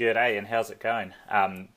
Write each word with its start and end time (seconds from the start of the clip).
G'day, 0.00 0.38
and 0.38 0.46
how's 0.46 0.70
it 0.70 0.80
going? 0.80 1.12
Um, 1.28 1.68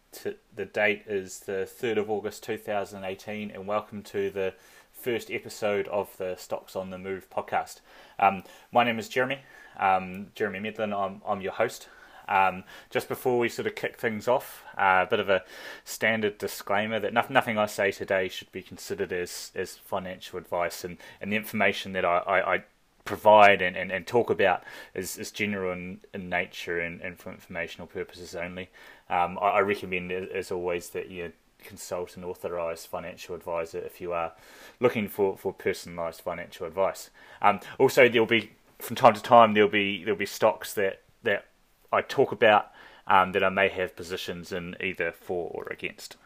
the 0.56 0.64
date 0.64 1.04
is 1.08 1.42
the 1.42 1.68
3rd 1.70 1.98
of 1.98 2.10
August 2.10 2.42
2018, 2.44 3.52
and 3.52 3.68
welcome 3.68 4.02
to 4.04 4.30
the 4.30 4.54
first 4.94 5.30
episode 5.30 5.90
of 5.90 6.16
the 6.16 6.38
Stocks 6.38 6.74
on 6.78 6.90
the 6.90 6.98
Move 6.98 7.30
podcast. 7.30 7.82
Um, 8.18 8.46
my 8.72 8.86
name 8.86 8.98
is 8.98 9.10
Jeremy, 9.10 9.40
um, 9.78 10.28
Jeremy 10.36 10.62
Medlin, 10.62 10.94
I'm, 10.94 11.22
I'm 11.28 11.42
your 11.42 11.52
host. 11.52 11.90
Um, 12.30 12.64
just 12.90 13.10
before 13.10 13.38
we 13.38 13.50
sort 13.50 13.68
of 13.68 13.76
kick 13.76 14.00
things 14.00 14.30
off, 14.30 14.64
uh, 14.78 15.04
a 15.06 15.08
bit 15.10 15.20
of 15.20 15.28
a 15.28 15.44
standard 15.84 16.38
disclaimer 16.38 17.02
that 17.02 17.12
no- 17.12 17.26
nothing 17.30 17.58
I 17.58 17.66
say 17.66 17.92
today 17.92 18.30
should 18.30 18.54
be 18.54 18.62
considered 18.62 19.12
as, 19.12 19.52
as 19.54 19.76
financial 19.76 20.40
advice, 20.40 20.86
and, 20.86 20.98
and 21.20 21.34
the 21.34 21.36
information 21.36 21.92
that 21.92 22.06
I, 22.06 22.20
I, 22.20 22.54
I 22.54 22.64
provide 23.06 23.62
and, 23.62 23.76
and, 23.76 23.92
and 23.92 24.08
talk 24.08 24.30
about 24.30 24.64
is, 24.94 25.18
is 25.18 25.32
general 25.32 25.74
in, 25.74 26.00
in 26.14 26.30
nature 26.30 26.80
and, 26.80 27.02
and 27.02 27.18
for 27.18 27.32
informational 27.32 27.88
purposes 27.88 28.36
only. 28.36 28.70
Um, 29.10 29.38
I, 29.42 29.50
I, 29.50 29.60
recommend, 29.60 30.12
as 30.12 30.52
always, 30.52 30.90
that 30.90 31.10
you 31.10 31.34
consult 31.64 32.18
an 32.18 32.24
authorised 32.24 32.88
financial 32.88 33.36
advisor 33.36 33.80
if 33.80 34.02
you 34.02 34.14
are 34.14 34.34
looking 34.80 35.08
for, 35.08 35.38
for 35.38 35.54
personalised 35.54 36.22
financial 36.22 36.66
advice. 36.66 37.10
Um, 37.42 37.60
also, 37.78 38.08
there'll 38.08 38.26
be 38.26 38.52
from 38.80 38.96
time 38.98 39.14
to 39.14 39.22
time 39.22 39.54
there'll 39.54 39.70
be 39.70 40.04
there'll 40.04 40.20
be 40.20 40.26
stocks 40.26 40.74
that 40.74 41.02
that 41.24 41.46
I 41.92 42.02
talk 42.02 42.32
about 42.32 42.72
um, 43.08 43.32
that 43.32 43.44
I 43.44 43.50
may 43.50 43.70
have 43.70 43.96
positions 43.96 44.52
in 44.52 44.76
either 44.82 45.12
for 45.12 45.50
or 45.54 45.68
against. 45.72 46.18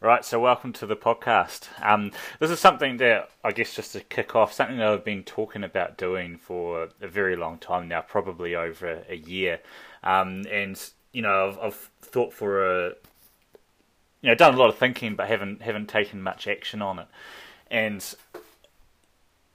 Right, 0.00 0.24
so 0.24 0.38
welcome 0.38 0.72
to 0.74 0.86
the 0.86 0.94
podcast. 0.94 1.66
Um, 1.84 2.12
this 2.38 2.52
is 2.52 2.60
something 2.60 2.98
that 2.98 3.30
I 3.42 3.50
guess 3.50 3.74
just 3.74 3.94
to 3.94 4.00
kick 4.00 4.36
off, 4.36 4.52
something 4.52 4.76
that 4.76 4.86
I've 4.86 5.04
been 5.04 5.24
talking 5.24 5.64
about 5.64 5.98
doing 5.98 6.36
for 6.36 6.90
a 7.00 7.08
very 7.08 7.34
long 7.34 7.58
time 7.58 7.88
now, 7.88 8.02
probably 8.02 8.54
over 8.54 9.02
a 9.08 9.16
year. 9.16 9.58
Um, 10.04 10.44
and 10.52 10.80
you 11.10 11.22
know, 11.22 11.48
I've, 11.48 11.58
I've, 11.58 11.90
thought 12.00 12.32
for 12.32 12.64
a, 12.64 12.88
you 14.22 14.28
know, 14.28 14.36
done 14.36 14.54
a 14.54 14.56
lot 14.56 14.68
of 14.68 14.78
thinking, 14.78 15.16
but 15.16 15.26
haven't 15.26 15.62
haven't 15.62 15.88
taken 15.88 16.22
much 16.22 16.46
action 16.46 16.80
on 16.80 17.00
it. 17.00 17.08
And 17.68 18.14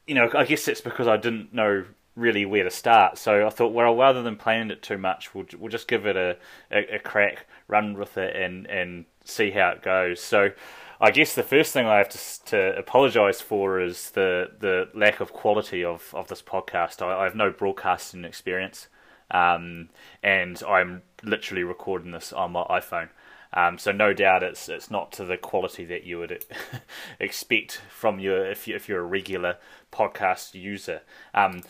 you 0.05 0.15
know, 0.15 0.29
I 0.35 0.43
guess 0.43 0.67
it's 0.67 0.81
because 0.81 1.07
I 1.07 1.15
didn't 1.15 1.53
know 1.53 1.85
really 2.15 2.45
where 2.45 2.65
to 2.65 2.69
start. 2.69 3.17
So 3.17 3.47
I 3.47 3.49
thought, 3.49 3.73
well, 3.73 3.95
rather 3.95 4.21
than 4.21 4.35
planning 4.35 4.71
it 4.71 4.81
too 4.81 4.97
much, 4.97 5.33
we'll 5.33 5.45
we'll 5.57 5.71
just 5.71 5.87
give 5.87 6.05
it 6.05 6.17
a, 6.17 6.35
a, 6.69 6.95
a 6.95 6.99
crack, 6.99 7.45
run 7.69 7.93
with 7.97 8.17
it, 8.17 8.35
and 8.35 8.67
and 8.67 9.05
see 9.23 9.51
how 9.51 9.69
it 9.69 9.81
goes. 9.81 10.19
So 10.19 10.51
I 10.99 11.11
guess 11.11 11.35
the 11.35 11.43
first 11.43 11.73
thing 11.73 11.85
I 11.85 11.97
have 11.97 12.09
to, 12.09 12.45
to 12.45 12.77
apologise 12.77 13.41
for 13.41 13.81
is 13.81 14.11
the, 14.11 14.51
the 14.59 14.89
lack 14.93 15.19
of 15.19 15.33
quality 15.33 15.83
of, 15.83 16.13
of 16.13 16.27
this 16.27 16.41
podcast. 16.41 17.01
I, 17.01 17.21
I 17.21 17.23
have 17.25 17.35
no 17.35 17.51
broadcasting 17.51 18.25
experience, 18.25 18.87
um, 19.31 19.89
and 20.21 20.61
I'm 20.67 21.01
literally 21.23 21.63
recording 21.63 22.11
this 22.11 22.31
on 22.31 22.51
my 22.51 22.63
iPhone. 22.65 23.09
Um, 23.55 23.77
so 23.77 23.91
no 23.91 24.13
doubt 24.13 24.41
it's 24.41 24.67
it's 24.67 24.89
not 24.89 25.11
to 25.11 25.25
the 25.25 25.37
quality 25.37 25.85
that 25.85 26.05
you 26.05 26.17
would 26.17 26.43
expect 27.19 27.81
from 27.87 28.19
your 28.19 28.49
if 28.49 28.67
you 28.67 28.75
if 28.75 28.89
you're 28.89 29.01
a 29.01 29.05
regular 29.05 29.57
podcast 29.91 30.55
user. 30.55 31.01
Um, 31.35 31.61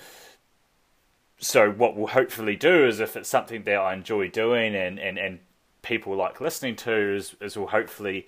so 1.40 1.70
what 1.70 1.96
we'll 1.96 2.08
hopefully 2.08 2.56
do 2.56 2.86
is 2.88 3.00
if 3.00 3.18
it's 3.18 3.30
something 3.30 3.64
that 3.64 3.76
I 3.76 3.94
enjoy 3.94 4.30
doing 4.30 4.76
and, 4.76 4.98
and, 4.98 5.18
and 5.18 5.40
people 5.84 6.16
like 6.16 6.42
listening 6.42 6.76
to 6.78 7.16
is, 7.16 7.36
is 7.40 7.56
will 7.56 7.68
hopefully 7.68 8.28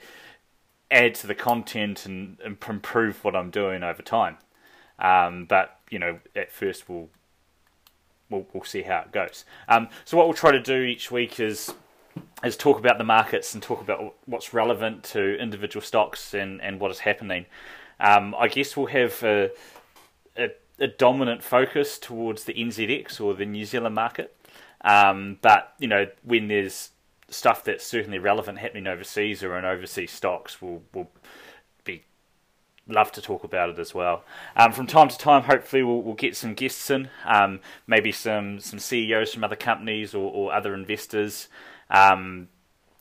add 0.91 1.15
to 1.15 1.27
the 1.27 1.33
content 1.33 2.05
and, 2.05 2.37
and 2.45 2.57
improve 2.69 3.23
what 3.23 3.35
I'm 3.35 3.49
doing 3.49 3.81
over 3.81 4.03
time. 4.03 4.37
Um, 4.99 5.45
but 5.45 5.79
you 5.89 5.97
know, 5.97 6.19
at 6.35 6.51
first 6.51 6.87
we'll 6.87 7.09
we'll, 8.29 8.45
we'll 8.53 8.63
see 8.63 8.83
how 8.83 8.99
it 8.99 9.11
goes. 9.11 9.45
Um, 9.67 9.89
so 10.03 10.17
what 10.17 10.27
we'll 10.27 10.35
try 10.35 10.51
to 10.51 10.61
do 10.61 10.81
each 10.81 11.09
week 11.11 11.39
is 11.39 11.73
is 12.43 12.55
talk 12.55 12.79
about 12.79 12.97
the 12.97 13.03
markets 13.03 13.53
and 13.53 13.61
talk 13.61 13.81
about 13.81 14.15
what's 14.25 14.53
relevant 14.53 15.03
to 15.03 15.37
individual 15.37 15.83
stocks 15.83 16.33
and, 16.33 16.61
and 16.61 16.79
what 16.79 16.89
is 16.91 16.99
happening. 16.99 17.45
Um, 17.99 18.33
I 18.37 18.47
guess 18.47 18.77
we'll 18.77 18.87
have 18.87 19.21
a, 19.23 19.51
a, 20.37 20.51
a, 20.79 20.87
dominant 20.87 21.43
focus 21.43 21.97
towards 21.97 22.43
the 22.43 22.53
NZX 22.53 23.19
or 23.19 23.33
the 23.33 23.45
New 23.45 23.65
Zealand 23.65 23.95
market. 23.95 24.35
Um, 24.81 25.39
but 25.41 25.73
you 25.79 25.87
know, 25.87 26.07
when 26.23 26.47
there's 26.47 26.91
stuff 27.29 27.63
that's 27.63 27.85
certainly 27.85 28.19
relevant 28.19 28.59
happening 28.59 28.87
overseas 28.87 29.43
or 29.43 29.57
in 29.57 29.65
overseas 29.65 30.11
stocks, 30.11 30.61
we'll, 30.61 30.81
we'll 30.93 31.09
be 31.83 32.03
love 32.87 33.11
to 33.13 33.21
talk 33.21 33.43
about 33.43 33.69
it 33.69 33.79
as 33.79 33.93
well. 33.93 34.23
Um, 34.55 34.71
from 34.71 34.87
time 34.87 35.09
to 35.09 35.17
time, 35.17 35.43
hopefully, 35.43 35.83
we'll, 35.83 36.01
we'll 36.01 36.15
get 36.15 36.35
some 36.35 36.53
guests 36.53 36.89
in, 36.89 37.09
um, 37.25 37.59
maybe 37.87 38.11
some, 38.11 38.59
some 38.59 38.79
CEOs 38.79 39.33
from 39.33 39.43
other 39.43 39.55
companies 39.55 40.13
or, 40.13 40.31
or 40.31 40.53
other 40.53 40.73
investors. 40.73 41.47
Um, 41.89 42.49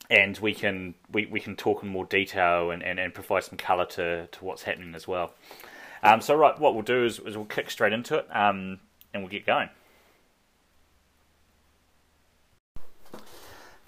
and 0.09 0.37
we 0.37 0.53
can 0.53 0.93
we, 1.11 1.25
we 1.25 1.39
can 1.39 1.55
talk 1.55 1.81
in 1.83 1.89
more 1.89 2.05
detail 2.05 2.71
and, 2.71 2.83
and, 2.83 2.99
and 2.99 3.13
provide 3.13 3.43
some 3.43 3.57
colour 3.57 3.85
to, 3.85 4.27
to 4.27 4.45
what's 4.45 4.63
happening 4.63 4.93
as 4.95 5.07
well. 5.07 5.33
Um, 6.03 6.21
so 6.21 6.35
right, 6.35 6.57
what 6.59 6.73
we'll 6.75 6.83
do 6.83 7.05
is, 7.05 7.19
is 7.19 7.35
we'll 7.35 7.45
kick 7.45 7.71
straight 7.71 7.93
into 7.93 8.15
it 8.17 8.27
um, 8.31 8.79
and 9.13 9.23
we'll 9.23 9.31
get 9.31 9.45
going. 9.45 9.69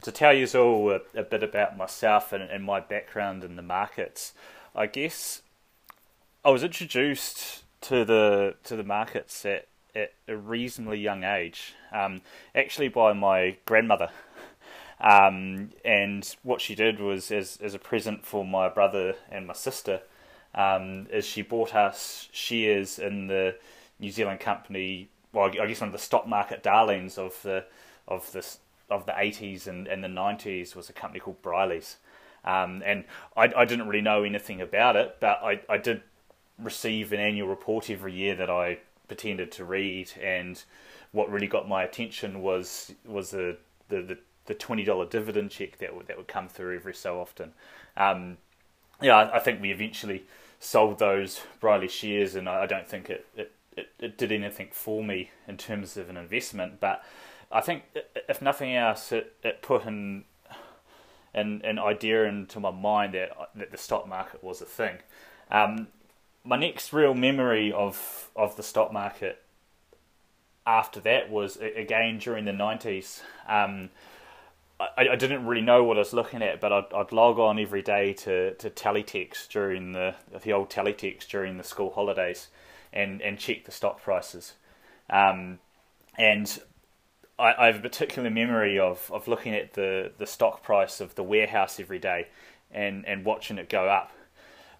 To 0.07 0.11
tell 0.13 0.31
you 0.31 0.47
all 0.57 0.91
a, 0.91 1.01
a 1.19 1.23
bit 1.23 1.43
about 1.43 1.75
myself 1.75 2.31
and, 2.31 2.41
and, 2.41 2.63
my 2.63 2.79
background 2.79 3.43
in 3.43 3.57
the 3.57 3.61
markets, 3.61 4.33
I 4.73 4.85
guess 4.85 5.41
I 6.45 6.49
was 6.49 6.63
introduced 6.63 7.63
to 7.81 8.05
the 8.05 8.55
to 8.63 8.77
the 8.77 8.85
markets 8.85 9.45
at, 9.45 9.67
at 9.93 10.13
a 10.29 10.37
reasonably 10.37 10.97
young 10.99 11.25
age, 11.25 11.73
um, 11.91 12.21
actually 12.55 12.87
by 12.87 13.11
my 13.11 13.57
grandmother. 13.65 14.09
Um, 15.01 15.71
and 15.83 16.35
what 16.41 16.61
she 16.61 16.73
did 16.73 17.01
was, 17.01 17.29
as 17.29 17.59
as 17.61 17.73
a 17.73 17.79
present 17.79 18.25
for 18.25 18.45
my 18.45 18.69
brother 18.69 19.15
and 19.29 19.45
my 19.45 19.53
sister, 19.53 19.99
um, 20.55 21.07
is 21.11 21.25
she 21.25 21.41
bought 21.41 21.75
us 21.75 22.29
shares 22.31 22.97
in 22.97 23.27
the 23.27 23.57
New 23.99 24.11
Zealand 24.11 24.39
company. 24.39 25.09
Well, 25.33 25.51
I 25.61 25.67
guess 25.67 25.81
one 25.81 25.89
of 25.89 25.93
the 25.93 25.99
stock 25.99 26.25
market 26.29 26.63
darlings 26.63 27.17
of 27.17 27.41
the 27.43 27.65
of 28.07 28.31
this 28.31 28.59
of 28.89 29.05
the 29.05 29.11
80s 29.11 29.67
and, 29.67 29.87
and 29.87 30.03
the 30.03 30.07
90s 30.07 30.75
was 30.75 30.89
a 30.89 30.93
company 30.93 31.19
called 31.19 31.41
Brierley's. 31.41 31.97
Um, 32.45 32.81
and 32.85 33.03
I, 33.35 33.51
I, 33.55 33.65
didn't 33.65 33.87
really 33.87 34.01
know 34.01 34.23
anything 34.23 34.61
about 34.61 34.95
it, 34.95 35.17
but 35.19 35.41
I, 35.43 35.59
I 35.67 35.77
did 35.77 36.01
receive 36.57 37.11
an 37.11 37.19
annual 37.19 37.49
report 37.49 37.89
every 37.89 38.13
year 38.13 38.35
that 38.35 38.49
I 38.49 38.79
pretended 39.07 39.51
to 39.53 39.65
read. 39.65 40.11
And 40.21 40.61
what 41.11 41.29
really 41.29 41.47
got 41.47 41.67
my 41.67 41.83
attention 41.83 42.41
was 42.41 42.93
was 43.05 43.31
the 43.31 43.57
the, 43.89 44.01
the, 44.01 44.17
the 44.45 44.53
twenty 44.53 44.83
dollar 44.83 45.05
dividend 45.05 45.51
check 45.51 45.79
that 45.79 45.95
would 45.95 46.07
that 46.07 46.15
would 46.15 46.27
come 46.27 46.47
through 46.47 46.75
every 46.75 46.93
so 46.93 47.19
often. 47.19 47.51
Um, 47.97 48.37
yeah, 49.01 49.15
I, 49.15 49.37
I, 49.37 49.39
think 49.39 49.61
we 49.61 49.71
eventually 49.71 50.23
sold 50.59 50.99
those 50.99 51.41
Brierley 51.59 51.87
shares, 51.87 52.35
and 52.35 52.47
I, 52.47 52.63
I 52.63 52.65
don't 52.65 52.87
think 52.87 53.09
it, 53.09 53.25
it, 53.35 53.51
it, 53.75 53.89
it 53.99 54.17
did 54.17 54.31
anything 54.31 54.69
for 54.71 55.03
me 55.03 55.31
in 55.47 55.57
terms 55.57 55.97
of 55.97 56.09
an 56.09 56.17
investment, 56.17 56.79
but 56.79 57.03
I 57.51 57.61
think 57.61 57.83
if 58.27 58.41
nothing 58.41 58.75
else, 58.75 59.11
it, 59.11 59.35
it 59.43 59.61
put 59.61 59.85
an, 59.85 60.25
an 61.33 61.61
an 61.63 61.79
idea 61.79 62.25
into 62.25 62.59
my 62.59 62.71
mind 62.71 63.13
that 63.13 63.31
that 63.55 63.71
the 63.71 63.77
stock 63.77 64.07
market 64.07 64.43
was 64.43 64.61
a 64.61 64.65
thing. 64.65 64.97
Um, 65.49 65.87
my 66.43 66.57
next 66.57 66.93
real 66.93 67.13
memory 67.13 67.71
of 67.71 68.31
of 68.35 68.55
the 68.57 68.63
stock 68.63 68.91
market 68.91 69.43
after 70.65 70.99
that 70.99 71.29
was 71.29 71.57
again 71.57 72.19
during 72.19 72.45
the 72.45 72.53
nineties. 72.53 73.21
Um, 73.47 73.89
I, 74.79 75.09
I, 75.13 75.15
didn't 75.15 75.47
really 75.47 75.63
know 75.63 75.83
what 75.83 75.97
I 75.97 76.01
was 76.01 76.13
looking 76.13 76.43
at, 76.43 76.61
but 76.61 76.71
I'd, 76.71 76.93
I'd 76.93 77.11
log 77.11 77.39
on 77.39 77.57
every 77.57 77.81
day 77.81 78.13
to, 78.13 78.53
to 78.53 78.69
teletext 78.69 79.49
during 79.49 79.93
the 79.93 80.15
the 80.43 80.53
old 80.53 80.69
teletext 80.69 81.29
during 81.29 81.57
the 81.57 81.63
school 81.63 81.91
holidays, 81.91 82.49
and, 82.93 83.21
and 83.21 83.39
check 83.39 83.65
the 83.65 83.71
stock 83.71 84.01
prices. 84.01 84.53
Um, 85.09 85.59
and 86.17 86.59
I, 87.39 87.53
I, 87.57 87.65
have 87.67 87.77
a 87.77 87.81
particular 87.81 88.29
memory 88.29 88.79
of, 88.79 89.09
of 89.13 89.27
looking 89.27 89.53
at 89.53 89.73
the, 89.73 90.11
the 90.17 90.25
stock 90.25 90.63
price 90.63 90.99
of 90.99 91.15
the 91.15 91.23
warehouse 91.23 91.79
every 91.79 91.99
day 91.99 92.27
and, 92.71 93.05
and 93.05 93.25
watching 93.25 93.57
it 93.57 93.69
go 93.69 93.87
up. 93.87 94.11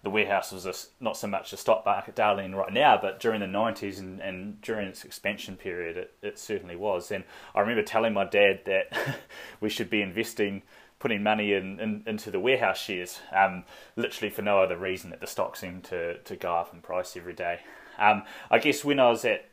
The 0.02 0.10
warehouse 0.10 0.52
was 0.52 0.64
a, 0.64 0.74
not 1.02 1.16
so 1.16 1.26
much 1.26 1.52
a 1.52 1.56
stock 1.56 1.84
market 1.84 2.14
darling 2.14 2.54
right 2.54 2.72
now, 2.72 2.98
but 3.00 3.18
during 3.18 3.40
the 3.40 3.46
90s 3.46 3.98
and, 3.98 4.20
and 4.20 4.60
during 4.60 4.86
its 4.86 5.04
expansion 5.04 5.56
period, 5.56 5.96
it, 5.96 6.14
it 6.22 6.38
certainly 6.38 6.76
was. 6.76 7.10
And 7.10 7.24
I 7.54 7.60
remember 7.60 7.82
telling 7.82 8.12
my 8.12 8.24
dad 8.24 8.60
that 8.66 8.92
we 9.60 9.68
should 9.68 9.90
be 9.90 10.00
investing, 10.00 10.62
putting 11.00 11.22
money 11.22 11.52
in, 11.52 11.80
in 11.80 12.02
into 12.06 12.30
the 12.30 12.38
warehouse 12.38 12.78
shares, 12.78 13.20
um, 13.32 13.64
literally 13.96 14.30
for 14.30 14.42
no 14.42 14.62
other 14.62 14.76
reason 14.76 15.10
that 15.10 15.20
the 15.20 15.26
stock 15.26 15.56
seemed 15.56 15.84
to, 15.84 16.18
to 16.18 16.36
go 16.36 16.54
up 16.54 16.72
in 16.72 16.80
price 16.80 17.16
every 17.16 17.34
day. 17.34 17.60
Um, 17.98 18.22
I 18.50 18.58
guess 18.58 18.84
when 18.84 19.00
I 19.00 19.10
was 19.10 19.24
at, 19.24 19.48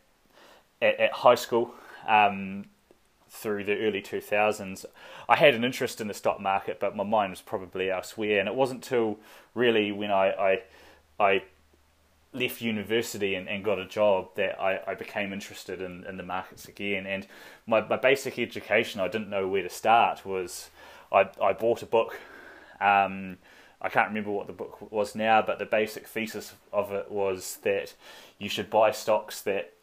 at, 0.80 1.00
at 1.00 1.12
high 1.12 1.36
school, 1.36 1.74
um, 2.08 2.66
through 3.36 3.66
the 3.66 3.78
early 3.78 4.02
2000s, 4.02 4.86
I 5.28 5.36
had 5.36 5.56
an 5.56 5.64
interest 5.64 6.02
in 6.02 6.08
the 6.08 6.14
stock 6.14 6.40
market, 6.40 6.80
but 6.80 6.96
my 6.96 7.04
mind 7.04 7.32
was 7.32 7.42
probably 7.42 7.92
elsewhere. 7.92 8.40
And 8.40 8.48
it 8.48 8.56
wasn't 8.56 8.84
till 8.84 9.20
really 9.54 9.92
when 9.92 10.12
I 10.12 10.32
I, 10.32 10.62
I 11.20 11.44
left 12.34 12.62
university 12.62 13.36
and, 13.36 13.48
and 13.48 13.64
got 13.64 13.80
a 13.80 13.86
job 13.86 14.30
that 14.36 14.60
I, 14.60 14.82
I 14.88 14.96
became 14.96 15.32
interested 15.34 15.82
in, 15.82 16.06
in 16.06 16.18
the 16.18 16.24
markets 16.24 16.68
again. 16.68 17.06
And 17.06 17.26
my, 17.66 17.82
my 17.82 17.98
basic 17.98 18.38
education, 18.38 19.02
I 19.02 19.08
didn't 19.08 19.30
know 19.30 19.48
where 19.48 19.64
to 19.64 19.70
start, 19.70 20.26
was 20.26 20.70
I, 21.12 21.30
I 21.42 21.54
bought 21.54 21.82
a 21.82 21.86
book. 21.86 22.20
Um, 22.82 23.38
I 23.82 23.90
can't 23.90 24.10
remember 24.10 24.32
what 24.32 24.48
the 24.48 24.54
book 24.54 24.92
was 24.92 25.16
now, 25.16 25.42
but 25.42 25.60
the 25.60 25.66
basic 25.66 26.08
thesis 26.08 26.54
of 26.74 26.92
it 26.92 27.12
was 27.12 27.60
that 27.64 27.94
you 28.38 28.50
should 28.50 28.70
buy 28.70 28.92
stocks 28.92 29.42
that 29.42 29.74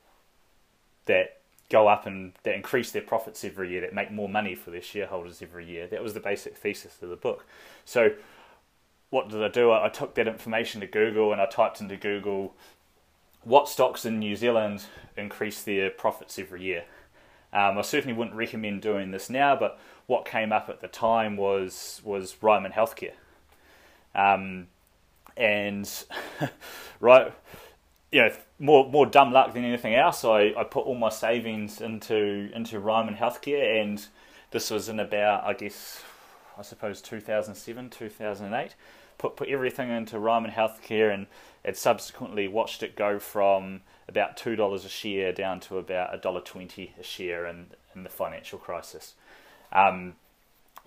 that 1.07 1.42
go 1.71 1.89
up 1.89 2.07
and 2.07 2.33
that 2.43 2.55
increase 2.55 2.91
their 2.91 3.03
profits 3.03 3.45
every 3.45 3.71
year, 3.71 3.81
that 3.81 3.95
make 3.95 4.11
more 4.11 4.29
money 4.29 4.55
for 4.55 4.71
their 4.71 4.83
shareholders 4.83 5.41
every 5.43 5.67
year. 5.67 5.87
That 5.87 6.03
was 6.03 6.15
the 6.15 6.21
basic 6.21 6.57
thesis 6.57 6.99
of 7.03 7.09
the 7.09 7.17
book. 7.17 7.47
So 7.85 8.13
what 9.11 9.29
did 9.29 9.43
I 9.43 9.49
do? 9.49 9.73
I, 9.73 9.89
took 9.89 10.15
that 10.15 10.27
information 10.27 10.81
to 10.81 10.87
Google 10.87 11.33
and 11.33 11.41
I 11.41 11.47
typed 11.47 11.81
into 11.81 11.97
Google 11.97 12.55
what 13.45 13.69
stocks 13.69 14.05
in 14.05 14.19
New 14.19 14.37
Zealand 14.37 14.85
increase 15.17 15.63
their 15.63 15.91
profits 15.91 16.39
every 16.39 16.63
year. 16.63 16.85
Um, 17.53 17.77
I 17.77 17.83
certainly 17.83 18.17
wouldn't 18.17 18.37
recommend 18.37 18.81
doing 18.81 19.11
this 19.11 19.29
now, 19.29 19.55
but 19.55 19.79
what 20.07 20.25
came 20.25 20.53
up 20.53 20.69
at 20.69 20.81
the 20.81 20.89
time 20.89 21.37
was 21.37 22.01
was 22.05 22.37
Ryman 22.41 22.73
Healthcare, 22.73 23.13
um, 24.15 24.69
and 25.37 25.89
right, 27.01 27.35
you 28.13 28.21
know, 28.21 28.31
more 28.59 28.89
more 28.89 29.07
dumb 29.07 29.33
luck 29.33 29.55
than 29.55 29.65
anything 29.65 29.95
else. 29.95 30.25
I, 30.25 30.53
I 30.57 30.65
put 30.65 30.87
all 30.87 30.95
my 30.95 31.09
savings 31.09 31.81
into 31.81 32.51
into 32.55 32.79
Ryman 32.79 33.17
Healthcare, 33.17 33.81
and 33.81 34.07
this 34.51 34.71
was 34.71 34.89
in 34.89 35.01
about 35.01 35.45
I 35.45 35.55
guess 35.55 36.03
I 36.57 36.63
suppose 36.63 37.01
2007, 37.03 37.91
2008 37.91 38.75
put 39.23 39.37
put 39.37 39.49
everything 39.49 39.91
into 39.91 40.19
Ryman 40.19 40.51
Healthcare, 40.51 41.15
and 41.15 41.27
it 41.65 41.77
subsequently 41.77 42.49
watched 42.49 42.83
it 42.83 42.97
go 42.97 43.19
from 43.19 43.81
about 44.09 44.37
two 44.37 44.57
dollars 44.57 44.85
a 44.85 44.89
share 44.89 45.33
down 45.33 45.61
to 45.61 45.79
about 45.79 46.15
a 46.15 46.19
dollar 46.19 46.41
twenty 46.41 46.95
a 46.99 47.03
share 47.03 47.47
in 47.47 47.69
in 47.95 48.03
the 48.03 48.11
financial 48.11 48.59
crisis. 48.59 49.15
Um, 49.73 50.17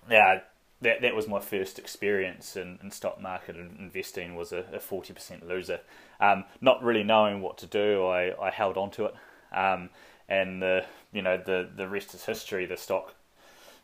yeah, 0.10 0.42
that 0.81 1.01
that 1.01 1.16
was 1.16 1.27
my 1.27 1.39
first 1.39 1.80
experience 1.80 2.56
in, 2.56 2.77
in 2.83 2.92
stock 2.92 3.19
market 3.22 3.56
investing. 3.56 4.36
Was 4.36 4.51
a 4.51 4.80
forty 4.80 5.13
percent 5.13 5.48
loser. 5.48 5.80
Um, 6.20 6.46
not 6.62 6.84
really 6.84 7.04
knowing 7.04 7.42
what 7.42 7.58
to 7.60 7.66
do, 7.66 8.06
I, 8.06 8.48
I 8.48 8.50
held 8.50 8.78
on 8.78 8.92
to 8.92 9.06
it, 9.06 9.16
um, 9.52 9.90
and 10.30 10.62
the 10.62 10.86
you 11.12 11.22
know 11.22 11.38
the 11.38 11.70
the 11.76 11.88
rest 11.88 12.14
is 12.14 12.26
history. 12.26 12.66
The 12.66 12.78
stock 12.78 13.16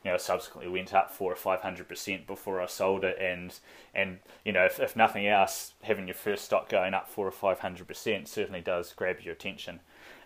you 0.03 0.09
know, 0.09 0.17
subsequently 0.17 0.71
went 0.71 0.93
up 0.93 1.11
four 1.11 1.31
or 1.31 1.35
five 1.35 1.61
hundred 1.61 1.87
percent 1.87 2.25
before 2.25 2.59
I 2.59 2.65
sold 2.65 3.03
it, 3.03 3.17
and 3.19 3.53
and 3.93 4.19
you 4.43 4.51
know, 4.51 4.65
if, 4.65 4.79
if 4.79 4.95
nothing 4.95 5.27
else, 5.27 5.73
having 5.83 6.07
your 6.07 6.15
first 6.15 6.45
stock 6.45 6.69
going 6.69 6.93
up 6.93 7.07
four 7.07 7.27
or 7.27 7.31
five 7.31 7.59
hundred 7.59 7.87
percent 7.87 8.27
certainly 8.27 8.61
does 8.61 8.93
grab 8.93 9.17
your 9.21 9.33
attention. 9.33 9.79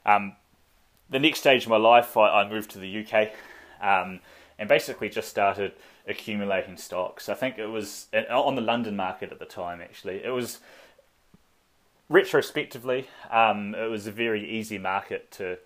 Um, 0.06 0.36
the 1.10 1.20
next 1.20 1.40
stage 1.40 1.64
of 1.64 1.70
my 1.70 1.78
life, 1.78 2.16
I, 2.16 2.42
I 2.42 2.50
moved 2.50 2.72
to 2.72 2.80
the 2.80 3.06
UK, 3.06 3.32
um, 3.82 4.22
and 4.58 4.70
basically 4.70 5.10
just 5.10 5.28
started 5.28 5.74
accumulating 6.08 6.78
stocks. 6.78 7.28
I 7.28 7.34
think 7.34 7.58
it 7.58 7.68
was 7.68 8.08
on 8.30 8.56
the 8.56 8.62
London 8.62 8.96
market 8.96 9.32
at 9.32 9.40
the 9.40 9.46
time. 9.46 9.82
Actually, 9.82 10.24
it 10.24 10.30
was 10.30 10.60
retrospectively, 12.10 13.08
um, 13.32 13.76
it 13.76 13.90
was 13.90 14.08
a 14.08 14.12
very 14.12 14.48
easy 14.48 14.78
market 14.78 15.32
to 15.32 15.58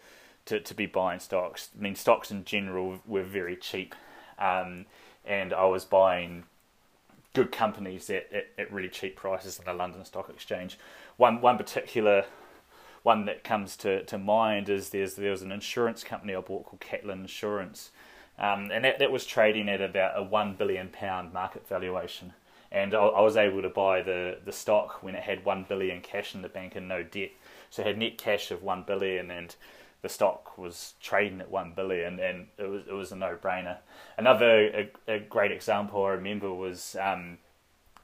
to, 0.46 0.60
to 0.60 0.74
be 0.74 0.88
buying 0.88 1.20
stocks. 1.20 1.70
I 1.78 1.82
mean, 1.82 1.96
stocks 1.96 2.32
in 2.32 2.44
general 2.44 3.00
were 3.06 3.24
very 3.24 3.56
cheap, 3.56 3.94
um, 4.40 4.88
and 5.24 5.54
I 5.54 5.66
was 5.66 5.86
buying 5.86 6.44
good 7.36 7.52
companies 7.52 8.10
at, 8.10 8.34
at, 8.34 8.48
at, 8.58 8.74
really 8.74 8.90
cheap 8.90 9.16
prices 9.16 9.60
in 9.60 9.66
the 9.66 9.74
London 9.74 10.04
Stock 10.06 10.30
Exchange. 10.30 10.80
One 11.18 11.42
one 11.42 11.58
particular 11.58 12.26
one 13.04 13.26
that 13.26 13.44
comes 13.44 13.78
to, 13.78 14.04
to 14.06 14.18
mind 14.18 14.70
is 14.70 14.90
there's 14.90 15.16
there 15.16 15.32
was 15.32 15.42
an 15.42 15.52
insurance 15.52 16.04
company 16.04 16.36
I 16.36 16.42
bought 16.42 16.66
called 16.66 16.82
Catlin 16.82 17.22
Insurance, 17.22 17.92
um, 18.40 18.72
and 18.72 18.84
that, 18.86 19.00
that 19.00 19.12
was 19.12 19.26
trading 19.26 19.70
at 19.70 19.82
about 19.82 20.18
a 20.18 20.24
one 20.24 20.56
billion 20.56 20.90
pound 20.90 21.32
market 21.32 21.68
valuation. 21.68 22.34
And 22.72 22.94
I, 22.94 23.00
I 23.00 23.22
was 23.22 23.38
able 23.38 23.62
to 23.62 23.70
buy 23.70 24.02
the, 24.02 24.38
the 24.46 24.52
stock 24.52 25.02
when 25.02 25.16
it 25.16 25.24
had 25.24 25.46
one 25.46 25.66
billion 25.68 26.02
cash 26.02 26.36
in 26.36 26.42
the 26.42 26.50
bank 26.50 26.76
and 26.76 26.88
no 26.88 27.04
debt. 27.04 27.32
So 27.70 27.82
it 27.82 27.88
had 27.88 27.98
net 27.98 28.18
cash 28.18 28.52
of 28.52 28.64
one 28.64 28.84
billion 28.84 29.32
and 29.32 29.56
the 30.02 30.10
stock 30.10 30.58
was 30.58 30.94
trading 31.02 31.42
at 31.42 31.52
one 31.52 31.74
billion, 31.76 32.20
and 32.20 32.48
it 32.58 32.70
was 32.70 32.84
it 32.88 32.94
was 32.94 33.12
a 33.12 33.16
no 33.16 33.36
brainer. 33.36 33.78
Another 34.18 34.68
a, 34.68 34.90
a, 35.08 35.20
great 35.20 35.52
example 35.52 36.06
I 36.06 36.12
remember 36.12 36.54
was 36.54 36.96
um, 37.02 37.38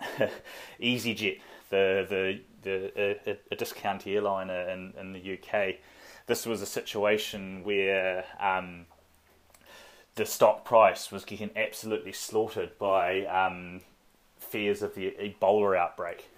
EasyJet, 0.81 1.39
the 1.69 2.05
the 2.09 2.39
the 2.63 3.19
a, 3.29 3.37
a 3.51 3.55
discount 3.55 4.05
airline 4.07 4.49
in 4.49 4.93
in 4.99 5.13
the 5.13 5.39
UK. 5.39 5.75
This 6.27 6.45
was 6.45 6.61
a 6.61 6.65
situation 6.65 7.63
where 7.63 8.25
um, 8.39 8.87
the 10.15 10.25
stock 10.25 10.65
price 10.65 11.11
was 11.11 11.23
getting 11.23 11.51
absolutely 11.55 12.11
slaughtered 12.11 12.77
by 12.79 13.25
um, 13.25 13.81
fears 14.55 14.81
of 14.81 14.95
the 14.95 15.13
Ebola 15.19 15.77
outbreak 15.77 16.29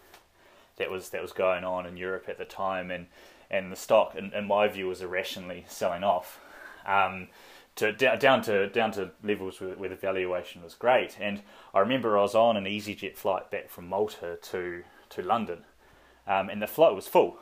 that 0.78 0.90
was 0.90 1.10
that 1.10 1.22
was 1.22 1.32
going 1.34 1.64
on 1.64 1.86
in 1.86 1.98
Europe 1.98 2.26
at 2.28 2.40
the 2.40 2.46
time, 2.46 2.90
and 2.90 3.06
and 3.52 3.72
the 3.72 3.76
stock, 3.76 4.16
in, 4.16 4.34
in 4.34 4.48
my 4.48 4.68
view, 4.68 4.88
was 4.88 5.04
irrationally 5.04 5.66
selling 5.68 6.04
off. 6.04 6.40
Um, 6.84 7.28
to 7.76 7.92
down 7.94 8.42
to 8.42 8.70
down 8.70 8.92
to 8.94 9.12
levels 9.24 9.62
where, 9.62 9.76
where, 9.76 9.90
the 9.90 9.96
valuation 9.96 10.64
was 10.64 10.74
great. 10.74 11.16
And 11.22 11.44
I 11.76 11.80
remember 11.80 12.18
I 12.18 12.24
was 12.24 12.34
on 12.34 12.58
an 12.58 12.66
EasyJet 12.66 13.16
flight 13.16 13.52
back 13.52 13.70
from 13.70 13.88
Malta 13.88 14.40
to 14.42 14.84
to 15.10 15.22
London, 15.22 15.60
um, 16.26 16.50
and 16.50 16.60
the 16.60 16.66
flight 16.66 16.96
was 16.96 17.08
full. 17.08 17.38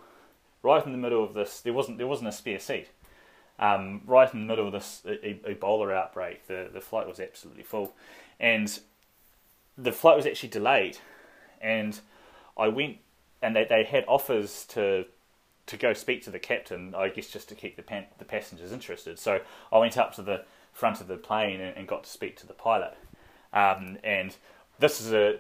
Right 0.62 0.86
in 0.86 0.92
the 0.92 0.98
middle 0.98 1.24
of 1.24 1.36
this, 1.36 1.62
there 1.62 1.72
wasn't 1.72 2.00
there 2.00 2.08
wasn't 2.08 2.28
a 2.28 2.34
spare 2.34 2.60
seat. 2.60 2.90
Um, 3.60 4.02
right 4.06 4.34
in 4.34 4.42
the 4.42 4.46
middle 4.46 4.68
of 4.68 4.74
this 4.74 5.04
Ebola 5.06 5.96
outbreak, 5.96 6.48
the 6.48 6.68
the 6.74 6.82
flight 6.82 7.08
was 7.08 7.22
absolutely 7.22 7.64
full, 7.64 7.96
and 8.42 8.78
the 9.78 9.92
flight 9.92 10.18
was 10.18 10.26
actually 10.26 10.50
delayed. 10.50 10.98
And 11.62 12.00
I 12.58 12.68
went, 12.68 12.98
and 13.42 13.56
they 13.56 13.66
they 13.66 13.84
had 13.84 14.06
offers 14.08 14.66
to 14.70 15.06
to 15.68 15.78
go 15.78 15.94
speak 15.94 16.24
to 16.24 16.30
the 16.30 16.40
captain, 16.40 16.94
I 16.96 17.10
guess 17.10 17.28
just 17.28 17.50
to 17.50 17.56
keep 17.56 17.76
the 17.76 17.82
pan- 17.82 18.08
the 18.18 18.26
passengers 18.26 18.72
interested. 18.72 19.20
So 19.20 19.42
I 19.72 19.78
went 19.80 19.98
up 19.98 20.14
to 20.16 20.22
the 20.22 20.44
front 20.72 21.02
of 21.02 21.08
the 21.08 21.18
plane 21.18 21.62
and, 21.62 21.76
and 21.76 21.88
got 21.88 22.04
to 22.04 22.10
speak 22.10 22.38
to 22.38 22.48
the 22.48 22.54
pilot. 22.54 22.96
Um, 23.54 23.98
and 24.04 24.36
this 24.80 25.02
is 25.02 25.14
a 25.14 25.40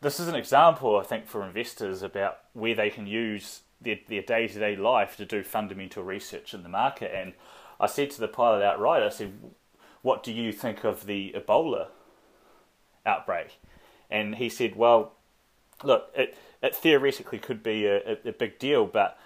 this 0.00 0.20
is 0.20 0.28
an 0.28 0.36
example, 0.36 0.96
I 0.96 1.02
think, 1.02 1.26
for 1.26 1.44
investors 1.44 2.02
about 2.02 2.38
where 2.52 2.74
they 2.74 2.90
can 2.90 3.06
use 3.06 3.62
their 3.80 3.98
their 4.08 4.22
day 4.22 4.46
to 4.48 4.58
day 4.58 4.76
life 4.76 5.16
to 5.16 5.24
do 5.24 5.42
fundamental 5.42 6.04
research 6.04 6.54
in 6.54 6.62
the 6.62 6.68
market. 6.68 7.12
And 7.14 7.32
I 7.80 7.86
said 7.86 8.10
to 8.10 8.20
the 8.20 8.28
pilot 8.28 8.62
outright, 8.62 9.02
I 9.02 9.08
said, 9.08 9.32
"What 10.02 10.22
do 10.22 10.32
you 10.32 10.52
think 10.52 10.84
of 10.84 11.06
the 11.06 11.34
Ebola 11.36 11.88
outbreak?" 13.08 13.58
And 14.10 14.36
he 14.36 14.48
said, 14.48 14.76
"Well, 14.76 15.12
look, 15.82 16.10
it." 16.14 16.36
it 16.62 16.74
theoretically 16.74 17.38
could 17.38 17.62
be 17.62 17.86
a, 17.86 17.98
a, 17.98 18.18
a 18.26 18.32
big 18.32 18.58
deal, 18.58 18.86
but 18.86 19.18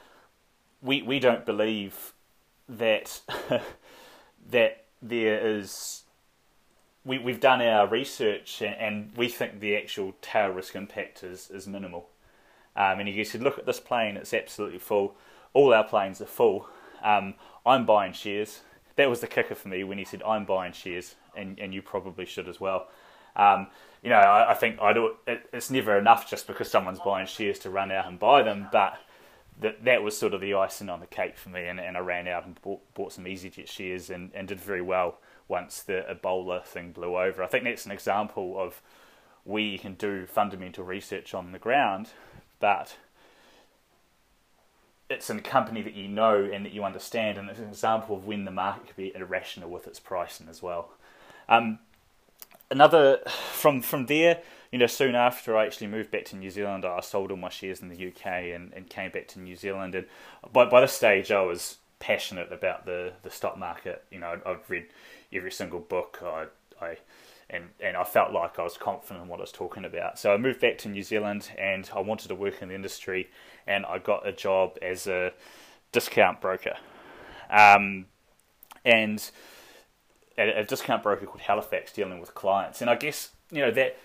we 0.82 1.02
we 1.02 1.18
don't 1.18 1.46
believe 1.46 2.12
that 2.68 3.20
that 4.50 4.84
there 5.00 5.46
is. 5.46 6.02
We 7.04 7.18
we've 7.18 7.40
done 7.40 7.60
our 7.60 7.86
research 7.86 8.62
and, 8.62 8.76
and, 8.76 9.16
we 9.16 9.28
think 9.28 9.58
the 9.58 9.76
actual 9.76 10.14
tail 10.22 10.50
risk 10.50 10.76
impact 10.76 11.24
is 11.24 11.50
is 11.50 11.66
minimal. 11.66 12.08
Um, 12.74 13.00
and 13.00 13.08
he 13.08 13.24
said, 13.24 13.42
look 13.42 13.58
at 13.58 13.66
this 13.66 13.80
plane; 13.80 14.16
it's 14.16 14.32
absolutely 14.32 14.78
full. 14.78 15.16
All 15.52 15.74
our 15.74 15.84
planes 15.84 16.20
are 16.20 16.26
full. 16.26 16.68
Um, 17.02 17.34
I'm 17.66 17.84
buying 17.84 18.12
shares. 18.12 18.60
That 18.96 19.10
was 19.10 19.20
the 19.20 19.26
kicker 19.26 19.54
for 19.54 19.68
me 19.68 19.84
when 19.84 19.98
he 19.98 20.04
said, 20.04 20.22
"I'm 20.22 20.44
buying 20.44 20.72
shares," 20.72 21.16
and 21.34 21.58
and 21.58 21.74
you 21.74 21.82
probably 21.82 22.26
should 22.26 22.48
as 22.48 22.60
well. 22.60 22.88
Um, 23.36 23.68
you 24.02 24.10
know, 24.10 24.16
I, 24.16 24.50
I 24.50 24.54
think 24.54 24.80
I. 24.80 24.92
It, 25.26 25.48
it's 25.52 25.70
never 25.70 25.96
enough 25.96 26.28
just 26.28 26.46
because 26.46 26.70
someone's 26.70 27.00
buying 27.00 27.26
shares 27.26 27.58
to 27.60 27.70
run 27.70 27.92
out 27.92 28.06
and 28.06 28.18
buy 28.18 28.42
them, 28.42 28.68
but 28.72 28.98
that 29.60 29.84
that 29.84 30.02
was 30.02 30.16
sort 30.16 30.34
of 30.34 30.40
the 30.40 30.54
icing 30.54 30.88
on 30.88 31.00
the 31.00 31.06
cake 31.06 31.36
for 31.36 31.48
me. 31.50 31.66
And, 31.66 31.80
and 31.80 31.96
I 31.96 32.00
ran 32.00 32.26
out 32.28 32.44
and 32.44 32.60
bought, 32.62 32.80
bought 32.94 33.12
some 33.12 33.24
EasyJet 33.24 33.68
shares 33.68 34.10
and, 34.10 34.30
and 34.34 34.48
did 34.48 34.60
very 34.60 34.82
well 34.82 35.18
once 35.48 35.82
the 35.82 36.04
Ebola 36.10 36.64
thing 36.64 36.92
blew 36.92 37.16
over. 37.16 37.42
I 37.42 37.46
think 37.46 37.64
that's 37.64 37.86
an 37.86 37.92
example 37.92 38.58
of 38.58 38.80
where 39.44 39.62
you 39.62 39.78
can 39.78 39.94
do 39.94 40.26
fundamental 40.26 40.84
research 40.84 41.34
on 41.34 41.52
the 41.52 41.58
ground, 41.58 42.10
but 42.60 42.96
it's 45.10 45.28
a 45.28 45.40
company 45.40 45.82
that 45.82 45.94
you 45.94 46.08
know 46.08 46.48
and 46.52 46.64
that 46.64 46.72
you 46.72 46.84
understand, 46.84 47.38
and 47.38 47.50
it's 47.50 47.58
an 47.58 47.68
example 47.68 48.16
of 48.16 48.26
when 48.26 48.44
the 48.44 48.50
market 48.50 48.86
can 48.86 48.94
be 48.96 49.14
irrational 49.14 49.68
with 49.68 49.86
its 49.86 50.00
pricing 50.00 50.48
as 50.48 50.62
well. 50.62 50.90
Um, 51.48 51.80
another 52.70 53.18
from 53.52 53.82
from 53.82 54.06
there, 54.06 54.40
you 54.70 54.78
know, 54.78 54.86
soon 54.86 55.14
after 55.14 55.56
I 55.56 55.66
actually 55.66 55.88
moved 55.88 56.10
back 56.10 56.24
to 56.26 56.36
New 56.36 56.50
Zealand, 56.50 56.84
I 56.84 57.00
sold 57.00 57.30
all 57.30 57.36
my 57.36 57.50
shares 57.50 57.80
in 57.80 57.88
the 57.88 58.08
UK 58.08 58.26
and, 58.54 58.72
and 58.72 58.88
came 58.88 59.10
back 59.10 59.28
to 59.28 59.40
New 59.40 59.56
Zealand. 59.56 59.94
And 59.94 60.06
by 60.52 60.64
by 60.64 60.80
this 60.80 60.92
stage, 60.92 61.30
I 61.30 61.42
was 61.42 61.78
passionate 61.98 62.52
about 62.52 62.84
the, 62.84 63.12
the 63.22 63.30
stock 63.30 63.56
market. 63.56 64.04
You 64.10 64.18
know, 64.20 64.28
I'd, 64.28 64.42
I'd 64.44 64.58
read 64.68 64.86
every 65.32 65.52
single 65.52 65.80
book. 65.80 66.20
I 66.22 66.46
I 66.80 66.96
and, 67.52 67.64
and 67.80 67.96
I 67.96 68.04
felt 68.04 68.32
like 68.32 68.58
I 68.58 68.62
was 68.62 68.78
confident 68.78 69.24
in 69.24 69.28
what 69.28 69.38
I 69.38 69.42
was 69.42 69.52
talking 69.52 69.84
about. 69.84 70.18
So 70.18 70.32
I 70.32 70.38
moved 70.38 70.60
back 70.60 70.78
to 70.78 70.88
New 70.88 71.02
Zealand 71.02 71.50
and 71.58 71.88
I 71.94 72.00
wanted 72.00 72.28
to 72.28 72.34
work 72.34 72.62
in 72.62 72.68
the 72.68 72.74
industry 72.74 73.28
and 73.66 73.84
I 73.84 73.98
got 73.98 74.26
a 74.26 74.32
job 74.32 74.78
as 74.80 75.06
a 75.06 75.32
discount 75.92 76.40
broker. 76.40 76.76
Um, 77.50 78.06
and 78.84 79.30
a, 80.38 80.64
discount 80.64 81.02
broker 81.02 81.26
called 81.26 81.40
Halifax 81.40 81.92
dealing 81.92 82.20
with 82.20 82.34
clients. 82.34 82.80
And 82.80 82.90
I 82.90 82.96
guess, 82.96 83.30
you 83.50 83.60
know, 83.60 83.70
that 83.72 83.96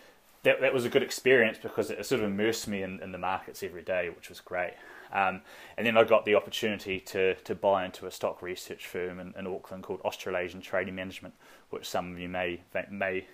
that, 0.44 0.62
that 0.62 0.74
was 0.74 0.86
a 0.86 0.90
good 0.90 1.04
experience 1.04 1.58
because 1.62 1.90
it 1.90 2.06
sort 2.06 2.22
of 2.22 2.28
immersed 2.28 2.68
me 2.68 2.82
in, 2.82 3.02
in 3.02 3.12
the 3.12 3.18
markets 3.18 3.64
every 3.64 3.82
day, 3.82 4.10
which 4.10 4.30
was 4.30 4.40
great. 4.40 4.74
Um, 5.12 5.42
and 5.78 5.86
then 5.86 5.98
I 5.98 6.04
got 6.04 6.26
the 6.26 6.36
opportunity 6.36 7.00
to, 7.02 7.36
to 7.36 7.56
buy 7.56 7.86
into 7.86 8.06
a 8.06 8.12
stock 8.12 8.42
research 8.42 8.86
firm 8.86 9.20
in, 9.20 9.34
in 9.38 9.48
Auckland 9.48 9.84
called 9.84 10.02
Australasian 10.02 10.62
Trading 10.62 10.96
Management, 10.96 11.34
which 11.70 11.88
some 11.88 12.12
of 12.12 12.20
you 12.20 12.30
may 12.30 12.62
may 12.90 13.26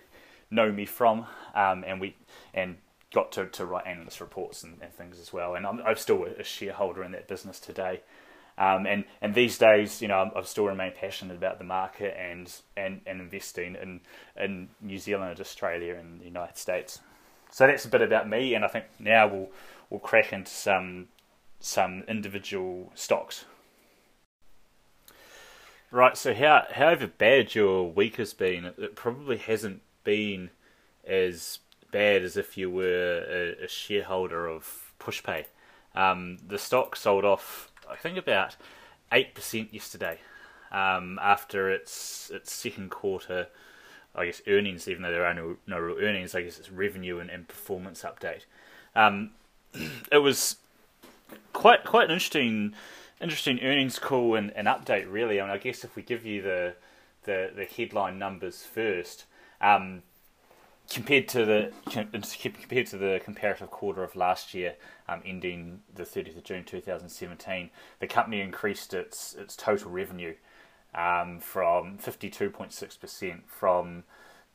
know 0.50 0.70
me 0.70 0.86
from, 0.86 1.26
um, 1.54 1.84
and 1.86 2.00
we 2.00 2.16
and 2.52 2.76
got 3.12 3.32
to, 3.32 3.46
to 3.46 3.64
write 3.64 3.86
analyst 3.86 4.20
reports 4.20 4.62
and, 4.62 4.78
and 4.82 4.92
things 4.92 5.18
as 5.20 5.32
well. 5.32 5.54
And 5.54 5.66
I'm, 5.66 5.80
I'm 5.82 5.96
still 5.96 6.24
a 6.24 6.42
shareholder 6.42 7.04
in 7.04 7.12
that 7.12 7.28
business 7.28 7.60
today. 7.60 8.02
Um, 8.56 8.86
and 8.86 9.04
and 9.20 9.34
these 9.34 9.58
days, 9.58 10.00
you 10.00 10.08
know, 10.08 10.30
I'm, 10.34 10.44
still 10.44 10.66
remained 10.66 10.94
passionate 10.94 11.36
about 11.36 11.58
the 11.58 11.64
market 11.64 12.16
and, 12.16 12.52
and, 12.76 13.00
and 13.04 13.20
investing 13.20 13.74
in 13.74 14.00
in 14.36 14.68
New 14.80 14.98
Zealand, 14.98 15.40
Australia, 15.40 15.96
and 15.96 16.20
the 16.20 16.26
United 16.26 16.56
States. 16.56 17.00
So 17.50 17.66
that's 17.66 17.84
a 17.84 17.88
bit 17.88 18.02
about 18.02 18.28
me, 18.28 18.54
and 18.54 18.64
I 18.64 18.68
think 18.68 18.84
now 18.98 19.26
we'll 19.26 19.48
we'll 19.90 20.00
crack 20.00 20.32
into 20.32 20.50
some 20.50 21.08
some 21.58 22.04
individual 22.06 22.92
stocks. 22.94 23.44
Right, 25.90 26.16
so 26.16 26.34
how 26.34 26.66
however 26.72 27.06
bad 27.06 27.54
your 27.54 27.90
week 27.90 28.16
has 28.16 28.34
been, 28.34 28.64
it 28.64 28.96
probably 28.96 29.36
hasn't 29.36 29.82
been 30.02 30.50
as 31.06 31.60
bad 31.90 32.22
as 32.22 32.36
if 32.36 32.58
you 32.58 32.70
were 32.70 33.24
a, 33.28 33.64
a 33.64 33.68
shareholder 33.68 34.48
of 34.48 34.92
PushPay. 34.98 35.44
Um, 35.94 36.38
the 36.44 36.58
stock 36.58 36.96
sold 36.96 37.24
off, 37.24 37.70
I 37.90 37.96
think, 37.96 38.16
about 38.16 38.56
eight 39.12 39.34
percent 39.34 39.72
yesterday 39.72 40.18
um, 40.72 41.18
after 41.22 41.70
its 41.70 42.30
its 42.32 42.52
second 42.52 42.90
quarter. 42.90 43.48
I 44.16 44.26
guess 44.26 44.42
earnings, 44.46 44.86
even 44.86 45.02
though 45.02 45.10
there 45.10 45.26
are 45.26 45.34
no, 45.34 45.56
no 45.66 45.76
real 45.76 45.98
earnings, 45.98 46.36
I 46.36 46.42
guess 46.42 46.60
it's 46.60 46.70
revenue 46.70 47.18
and, 47.18 47.28
and 47.28 47.48
performance 47.48 48.04
update. 48.04 48.42
Um, 48.94 49.30
it 50.12 50.18
was 50.18 50.56
quite 51.52 51.84
quite 51.84 52.04
an 52.04 52.12
interesting 52.12 52.74
interesting 53.20 53.60
earnings 53.62 53.98
call 53.98 54.34
and, 54.34 54.52
and 54.52 54.68
update 54.68 55.10
really. 55.10 55.40
I 55.40 55.44
mean, 55.44 55.52
I 55.52 55.58
guess 55.58 55.82
if 55.84 55.96
we 55.96 56.02
give 56.02 56.24
you 56.24 56.42
the 56.42 56.74
the, 57.24 57.50
the 57.54 57.64
headline 57.64 58.18
numbers 58.18 58.62
first, 58.62 59.24
um, 59.60 60.02
compared 60.90 61.28
to 61.28 61.44
the 61.44 61.72
compared 61.86 62.86
to 62.88 62.98
the 62.98 63.20
comparative 63.24 63.70
quarter 63.70 64.02
of 64.02 64.16
last 64.16 64.54
year, 64.54 64.74
um, 65.08 65.22
ending 65.24 65.80
the 65.94 66.04
30th 66.04 66.36
of 66.36 66.44
June 66.44 66.64
2017, 66.64 67.70
the 68.00 68.06
company 68.06 68.40
increased 68.40 68.94
its 68.94 69.34
its 69.34 69.56
total 69.56 69.90
revenue 69.90 70.34
um, 70.94 71.40
from 71.40 71.98
52.6 71.98 73.00
percent 73.00 73.42
from 73.46 74.04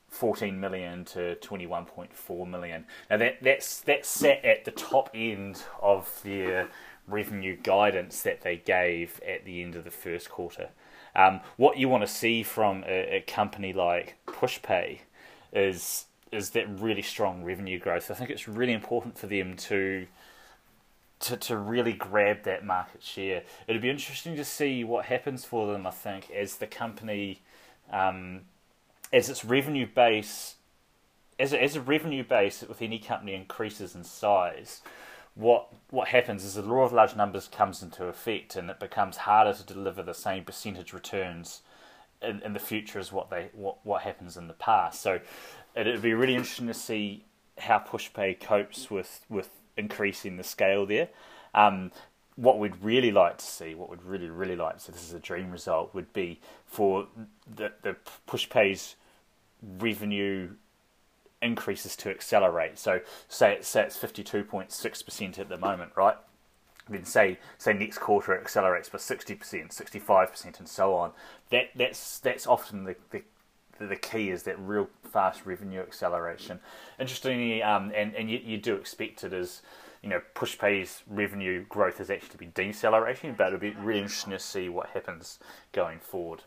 14 0.09 0.59
million 0.59 1.05
to 1.05 1.35
21.4 1.35 2.47
million. 2.47 2.85
Now 3.09 3.17
that 3.17 3.41
that's 3.41 3.81
that's 3.81 4.09
set 4.09 4.43
at 4.43 4.65
the 4.65 4.71
top 4.71 5.09
end 5.13 5.63
of 5.81 6.19
their 6.23 6.69
revenue 7.07 7.57
guidance 7.57 8.21
that 8.21 8.41
they 8.41 8.57
gave 8.57 9.19
at 9.27 9.45
the 9.45 9.61
end 9.61 9.75
of 9.75 9.83
the 9.83 9.91
first 9.91 10.29
quarter. 10.29 10.69
Um, 11.15 11.41
what 11.57 11.77
you 11.77 11.89
want 11.89 12.03
to 12.03 12.07
see 12.07 12.43
from 12.43 12.83
a, 12.87 13.17
a, 13.17 13.21
company 13.21 13.73
like 13.73 14.15
PushPay 14.27 14.99
is 15.51 16.05
is 16.31 16.51
that 16.51 16.67
really 16.79 17.01
strong 17.01 17.43
revenue 17.43 17.79
growth. 17.79 18.11
I 18.11 18.13
think 18.13 18.29
it's 18.29 18.47
really 18.47 18.73
important 18.73 19.17
for 19.17 19.27
them 19.27 19.55
to 19.57 20.07
to 21.21 21.37
to 21.37 21.57
really 21.57 21.93
grab 21.93 22.43
that 22.43 22.65
market 22.65 23.03
share. 23.03 23.43
It'd 23.67 23.81
be 23.81 23.89
interesting 23.89 24.35
to 24.35 24.45
see 24.45 24.83
what 24.83 25.05
happens 25.05 25.45
for 25.45 25.71
them. 25.71 25.85
I 25.85 25.91
think 25.91 26.31
as 26.31 26.57
the 26.57 26.67
company 26.67 27.41
um, 27.91 28.41
as 29.11 29.29
its 29.29 29.43
revenue 29.43 29.87
base 29.87 30.55
as 31.39 31.53
a, 31.53 31.61
as 31.61 31.75
a 31.75 31.81
revenue 31.81 32.23
base 32.23 32.61
with 32.67 32.81
any 32.81 32.99
company 32.99 33.33
increases 33.33 33.95
in 33.95 34.03
size 34.03 34.81
what 35.39 35.67
what 35.89 36.09
happens 36.09 36.43
is 36.43 36.55
the 36.55 36.61
law 36.61 36.83
of 36.83 36.91
large 36.91 37.15
numbers 37.15 37.47
comes 37.47 37.81
into 37.81 38.05
effect, 38.05 38.55
and 38.55 38.69
it 38.69 38.79
becomes 38.79 39.17
harder 39.17 39.53
to 39.53 39.63
deliver 39.63 40.03
the 40.03 40.13
same 40.13 40.43
percentage 40.43 40.91
returns 40.93 41.61
in, 42.21 42.41
in 42.41 42.53
the 42.53 42.59
future 42.59 42.99
as 42.99 43.11
what 43.11 43.29
they 43.29 43.49
what 43.53 43.77
what 43.83 44.01
happens 44.01 44.35
in 44.35 44.47
the 44.47 44.53
past. 44.53 45.01
So 45.01 45.19
it 45.75 45.87
would 45.87 46.01
be 46.01 46.13
really 46.13 46.35
interesting 46.35 46.67
to 46.67 46.73
see 46.73 47.25
how 47.57 47.79
PushPay 47.79 48.39
copes 48.39 48.89
with 48.89 49.25
with 49.29 49.49
increasing 49.77 50.37
the 50.37 50.43
scale 50.43 50.85
there. 50.85 51.09
Um, 51.53 51.91
what 52.35 52.57
we'd 52.57 52.81
really 52.81 53.11
like 53.11 53.37
to 53.37 53.45
see, 53.45 53.75
what 53.75 53.89
we'd 53.89 54.03
really 54.03 54.29
really 54.29 54.55
like 54.55 54.75
to 54.75 54.79
see, 54.79 54.91
this 54.91 55.03
is 55.03 55.13
a 55.13 55.19
dream 55.19 55.51
result, 55.51 55.93
would 55.93 56.13
be 56.13 56.39
for 56.65 57.07
the 57.55 57.71
the 57.81 57.95
PushPay's 58.27 58.95
revenue 59.61 60.51
increases 61.41 61.95
to 61.97 62.09
accelerate. 62.09 62.77
So 62.77 63.01
say 63.27 63.53
it's, 63.53 63.67
say 63.67 63.83
it's 63.83 63.97
52.6% 63.97 65.39
at 65.39 65.49
the 65.49 65.57
moment, 65.57 65.91
right? 65.95 66.17
Then 66.89 67.05
say 67.05 67.37
say 67.57 67.73
next 67.73 67.99
quarter 67.99 68.33
it 68.33 68.41
accelerates 68.41 68.89
by 68.89 68.97
60%, 68.97 69.37
65%, 69.39 70.59
and 70.59 70.67
so 70.67 70.95
on. 70.95 71.11
That 71.51 71.69
that's 71.75 72.19
that's 72.19 72.47
often 72.47 72.85
the, 72.85 72.95
the 73.11 73.21
the 73.79 73.95
key 73.95 74.29
is 74.29 74.43
that 74.43 74.59
real 74.59 74.89
fast 75.09 75.45
revenue 75.45 75.81
acceleration. 75.81 76.59
Interestingly, 76.99 77.63
um, 77.63 77.91
and 77.95 78.15
and 78.15 78.29
you, 78.29 78.39
you 78.43 78.57
do 78.57 78.75
expect 78.75 79.23
it 79.23 79.33
as 79.33 79.61
you 80.01 80.09
know 80.09 80.21
PushPay's 80.35 81.03
revenue 81.07 81.65
growth 81.67 81.99
is 81.99 82.09
actually 82.09 82.29
to 82.29 82.37
be 82.37 82.47
decelerating, 82.47 83.33
but 83.33 83.47
it'll 83.47 83.59
be 83.59 83.71
really 83.71 84.01
interesting 84.01 84.31
to 84.31 84.39
see 84.39 84.69
what 84.69 84.89
happens 84.89 85.39
going 85.71 85.99
forward. 85.99 86.43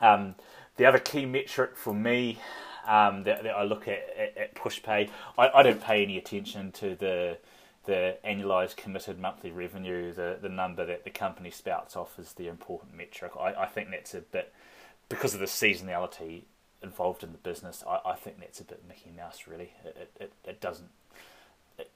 Um, 0.00 0.34
the 0.76 0.86
other 0.86 0.98
key 0.98 1.26
metric 1.26 1.76
for 1.76 1.94
me 1.94 2.38
um, 2.86 3.24
that, 3.24 3.44
that, 3.44 3.54
I 3.54 3.62
look 3.62 3.86
at, 3.86 4.02
at, 4.18 4.36
at 4.36 4.54
PushPay. 4.54 5.08
I, 5.38 5.48
I, 5.48 5.62
don't 5.62 5.80
pay 5.80 6.02
any 6.02 6.18
attention 6.18 6.72
to 6.72 6.96
the 6.96 7.38
the 7.84 8.16
annualized 8.24 8.76
committed 8.76 9.18
monthly 9.18 9.50
revenue, 9.50 10.12
the, 10.12 10.38
the 10.40 10.48
number 10.48 10.86
that 10.86 11.02
the 11.02 11.10
company 11.10 11.50
spouts 11.50 11.96
off 11.96 12.16
is 12.18 12.34
the 12.34 12.46
important 12.46 12.96
metric. 12.96 13.32
I, 13.38 13.54
I 13.54 13.66
think 13.66 13.90
that's 13.90 14.14
a 14.14 14.20
bit 14.20 14.52
because 15.08 15.34
of 15.34 15.40
the 15.40 15.46
seasonality 15.46 16.42
involved 16.82 17.22
in 17.22 17.32
the 17.32 17.38
business. 17.38 17.82
I, 17.86 18.00
I 18.10 18.14
think 18.14 18.40
that's 18.40 18.60
a 18.60 18.64
bit 18.64 18.82
Mickey 18.86 19.10
Mouse. 19.16 19.46
Really, 19.46 19.72
it 19.84 20.10
it, 20.20 20.32
it 20.44 20.60
doesn't. 20.60 20.90
It, 21.78 21.90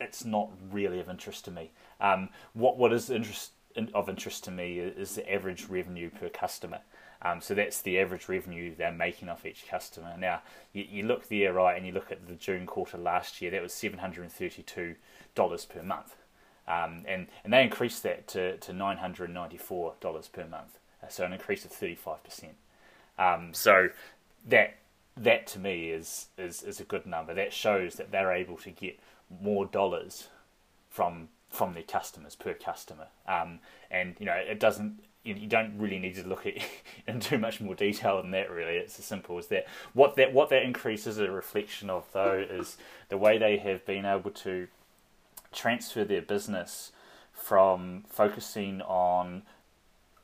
it's 0.00 0.24
not 0.24 0.50
really 0.70 1.00
of 1.00 1.08
interest 1.08 1.44
to 1.46 1.50
me. 1.50 1.72
Um, 2.00 2.30
what 2.52 2.78
what 2.78 2.92
is 2.92 3.10
interest 3.10 3.52
of 3.92 4.08
interest 4.08 4.44
to 4.44 4.50
me 4.50 4.78
is 4.78 5.14
the 5.14 5.32
average 5.32 5.66
revenue 5.66 6.10
per 6.10 6.28
customer. 6.28 6.80
Um, 7.22 7.40
so 7.40 7.54
that's 7.54 7.80
the 7.80 7.98
average 7.98 8.28
revenue 8.28 8.74
they're 8.76 8.92
making 8.92 9.28
off 9.30 9.46
each 9.46 9.66
customer. 9.68 10.14
Now, 10.18 10.42
you, 10.72 10.84
you, 10.88 11.04
look 11.04 11.28
there, 11.28 11.54
right, 11.54 11.76
and 11.76 11.86
you 11.86 11.92
look 11.92 12.12
at 12.12 12.28
the 12.28 12.34
June 12.34 12.66
quarter 12.66 12.98
last 12.98 13.40
year, 13.40 13.50
that 13.50 13.62
was 13.62 13.72
$732 13.72 14.96
per 15.68 15.82
month. 15.82 16.16
Um, 16.68 17.04
and, 17.06 17.28
and 17.42 17.52
they 17.52 17.62
increased 17.62 18.02
that 18.02 18.26
to, 18.28 18.58
to 18.58 18.72
$994 18.72 20.32
per 20.32 20.46
month. 20.46 20.78
Uh, 21.02 21.08
so 21.08 21.24
an 21.24 21.32
increase 21.32 21.64
of 21.64 21.72
35%. 21.72 22.50
Um, 23.18 23.52
so 23.52 23.88
that 24.46 24.76
that 25.16 25.46
to 25.46 25.58
me 25.60 25.90
is, 25.90 26.26
is, 26.36 26.62
is 26.62 26.80
a 26.80 26.84
good 26.84 27.06
number. 27.06 27.34
That 27.34 27.52
shows 27.52 27.94
that 27.96 28.10
they're 28.10 28.32
able 28.32 28.56
to 28.58 28.70
get 28.70 28.98
more 29.42 29.66
dollars 29.66 30.28
from 30.90 31.28
from 31.48 31.74
their 31.74 31.84
customers 31.84 32.34
per 32.34 32.52
customer. 32.52 33.06
Um, 33.28 33.60
and 33.90 34.16
you 34.18 34.26
know, 34.26 34.34
it 34.34 34.58
doesn't 34.58 34.98
you, 35.24 35.46
don't 35.46 35.78
really 35.78 35.98
need 35.98 36.16
to 36.16 36.26
look 36.26 36.46
at 36.46 36.54
in 37.06 37.20
too 37.20 37.38
much 37.38 37.60
more 37.60 37.74
detail 37.74 38.20
than 38.20 38.30
that. 38.32 38.50
Really, 38.50 38.74
it's 38.74 38.98
as 38.98 39.04
simple 39.04 39.38
as 39.38 39.48
that. 39.48 39.66
What 39.94 40.16
that 40.16 40.32
what 40.32 40.50
that 40.50 40.62
increase 40.62 41.06
is 41.06 41.18
a 41.18 41.30
reflection 41.30 41.90
of, 41.90 42.04
though, 42.12 42.44
is 42.48 42.76
the 43.08 43.18
way 43.18 43.38
they 43.38 43.56
have 43.58 43.84
been 43.86 44.04
able 44.04 44.30
to 44.30 44.68
transfer 45.52 46.04
their 46.04 46.22
business 46.22 46.92
from 47.32 48.04
focusing 48.08 48.80
on 48.82 49.42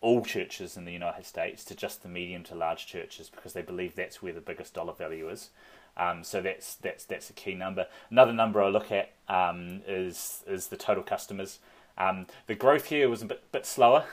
all 0.01 0.25
churches 0.25 0.77
in 0.77 0.85
the 0.85 0.93
United 0.93 1.27
States 1.27 1.65
to 1.65 1.75
just 1.75 2.03
the 2.03 2.09
medium 2.09 2.43
to 2.45 2.55
large 2.55 2.87
churches 2.87 3.29
because 3.29 3.53
they 3.53 3.63
believe 3.63 3.95
that's 3.95 4.23
where 4.23 4.33
the 4.33 4.41
biggest 4.41 4.75
dollar 4.75 4.95
value 4.95 5.29
is. 5.29 5.51
Um, 5.97 6.25
so 6.25 6.41
that's 6.41 6.77
that's 6.77 7.05
that's 7.05 7.31
a 7.31 7.35
key 7.35 7.55
number. 7.55 7.87
Another 8.11 8.33
number 8.33 8.63
I 8.63 8.69
look 8.69 8.91
at 8.91 9.13
um, 9.29 9.83
is 9.87 10.43
is 10.47 10.69
the 10.69 10.77
total 10.77 11.03
customers. 11.03 11.59
Um, 11.99 12.27
the 12.47 12.55
growth 12.55 12.87
here 12.87 13.09
was 13.09 13.23
a 13.23 13.27
bit 13.27 13.53
bit 13.53 13.67
slower. 13.67 14.05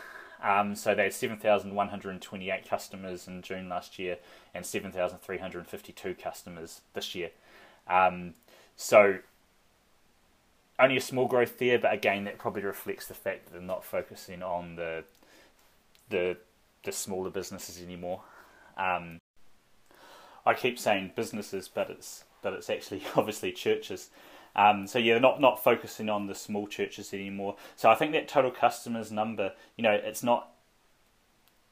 Um, 0.44 0.76
so 0.76 0.94
they 0.94 1.06
had 1.06 1.14
7,128 1.14 2.70
customers 2.70 3.28
in 3.28 3.42
June 3.42 3.70
last 3.70 3.98
year 3.98 4.18
and 4.54 4.64
7,352 4.64 6.14
customers 6.14 6.82
this 6.94 7.16
year. 7.16 7.32
Um, 7.88 8.36
so 8.76 9.18
only 10.78 10.98
a 10.98 11.02
small 11.02 11.28
growth 11.28 11.58
there, 11.58 11.80
but 11.80 11.92
again, 11.92 12.26
that 12.26 12.38
probably 12.38 12.62
reflects 12.62 13.08
the 13.08 13.16
fact 13.16 13.46
that 13.46 13.54
they're 13.54 13.62
not 13.62 13.84
focusing 13.84 14.44
on 14.44 14.76
the 14.76 15.04
the 16.10 16.38
the 16.84 16.92
smaller 16.92 17.30
businesses 17.30 17.82
anymore. 17.82 18.22
Um, 18.78 19.20
I 20.46 20.54
keep 20.54 20.80
saying 20.80 21.12
businesses, 21.16 21.68
but 21.68 21.90
it's 21.90 22.24
but 22.42 22.54
it's 22.54 22.70
actually 22.70 23.04
obviously 23.16 23.52
churches. 23.52 24.10
Um, 24.56 24.88
so 24.88 24.98
yeah, 24.98 25.20
not 25.20 25.40
not 25.42 25.64
focusing 25.64 26.10
on 26.10 26.28
the 26.28 26.36
small 26.36 26.68
churches 26.68 27.14
anymore. 27.14 27.56
So 27.76 27.90
I 27.90 27.96
think 27.96 28.14
that 28.14 28.28
total 28.28 28.52
customers 28.52 29.12
number, 29.12 29.54
you 29.76 29.84
know, 29.84 29.92
it's 29.92 30.24
not 30.24 30.50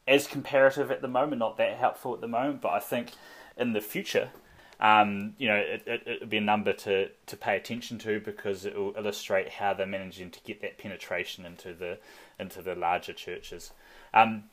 as 0.07 0.27
comparative 0.27 0.91
at 0.91 1.01
the 1.01 1.07
moment, 1.07 1.39
not 1.39 1.57
that 1.57 1.77
helpful 1.77 2.13
at 2.13 2.21
the 2.21 2.27
moment. 2.27 2.61
But 2.61 2.73
I 2.73 2.79
think 2.79 3.11
in 3.57 3.73
the 3.73 3.81
future, 3.81 4.29
um, 4.79 5.33
you 5.37 5.47
know, 5.47 5.55
it, 5.55 5.83
it, 5.85 6.03
it'll 6.05 6.27
be 6.27 6.37
a 6.37 6.41
number 6.41 6.73
to, 6.73 7.09
to 7.27 7.37
pay 7.37 7.55
attention 7.55 7.97
to 7.99 8.19
because 8.19 8.65
it 8.65 8.75
will 8.75 8.93
illustrate 8.97 9.49
how 9.49 9.73
they're 9.73 9.85
managing 9.85 10.31
to 10.31 10.39
get 10.41 10.61
that 10.61 10.77
penetration 10.77 11.45
into 11.45 11.73
the 11.73 11.97
into 12.39 12.61
the 12.61 12.75
larger 12.75 13.13
churches. 13.13 13.71
Um, 14.13 14.43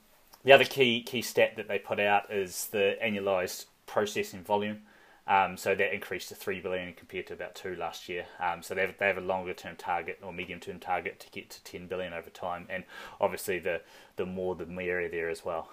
the 0.45 0.53
other 0.53 0.65
key 0.65 1.03
key 1.03 1.23
stat 1.23 1.57
that 1.57 1.69
they 1.69 1.79
put 1.79 2.01
out 2.01 2.33
is 2.33 2.69
the 2.69 2.97
annualized 3.03 3.67
processing 3.87 4.43
volume. 4.43 4.83
Um, 5.25 5.57
so 5.57 5.75
that 5.77 5.95
increased 5.95 6.31
to 6.31 6.35
three 6.35 6.61
billion 6.61 6.95
compared 6.95 7.29
to 7.29 7.35
about 7.35 7.55
two 7.55 7.77
last 7.77 8.09
year. 8.09 8.27
Um, 8.41 8.61
so 8.61 8.75
they 8.75 8.81
have, 8.81 8.99
they 8.99 9.07
have 9.07 9.19
a 9.19 9.23
longer 9.23 9.55
term 9.55 9.77
target 9.77 10.19
or 10.21 10.33
medium 10.33 10.59
term 10.59 10.81
target 10.81 11.21
to 11.21 11.31
get 11.31 11.51
to 11.51 11.63
ten 11.65 11.87
billion 11.87 12.13
over 12.13 12.31
time, 12.31 12.67
and 12.69 12.85
obviously 13.21 13.59
the 13.59 13.83
the 14.17 14.27
more 14.27 14.55
the 14.55 14.67
merrier 14.67 15.09
there 15.09 15.31
as 15.31 15.45
well. 15.45 15.69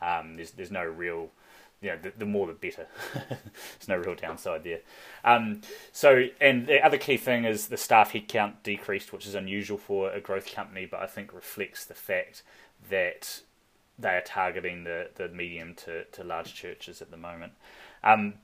Um, 0.00 0.36
there's 0.36 0.52
there's 0.52 0.70
no 0.70 0.84
real 0.84 1.30
you 1.80 1.90
know, 1.90 1.98
the, 2.02 2.12
the 2.18 2.26
more 2.26 2.46
the 2.46 2.54
better. 2.54 2.86
There's 3.14 3.88
no 3.88 3.96
real 3.96 4.14
downside 4.14 4.64
there. 4.64 4.80
Um, 5.24 5.60
so, 5.92 6.26
and 6.40 6.66
the 6.66 6.84
other 6.84 6.98
key 6.98 7.16
thing 7.16 7.44
is 7.44 7.68
the 7.68 7.76
staff 7.76 8.12
headcount 8.12 8.54
decreased, 8.62 9.12
which 9.12 9.26
is 9.26 9.34
unusual 9.34 9.78
for 9.78 10.10
a 10.10 10.20
growth 10.20 10.52
company, 10.52 10.86
but 10.86 11.00
I 11.00 11.06
think 11.06 11.32
reflects 11.32 11.84
the 11.84 11.94
fact 11.94 12.42
that 12.88 13.40
they 13.98 14.10
are 14.10 14.22
targeting 14.22 14.84
the, 14.84 15.10
the 15.14 15.28
medium 15.28 15.74
to, 15.74 16.04
to 16.04 16.24
large 16.24 16.54
churches 16.54 17.00
at 17.00 17.10
the 17.10 17.16
moment. 17.16 17.52
Um, 18.02 18.34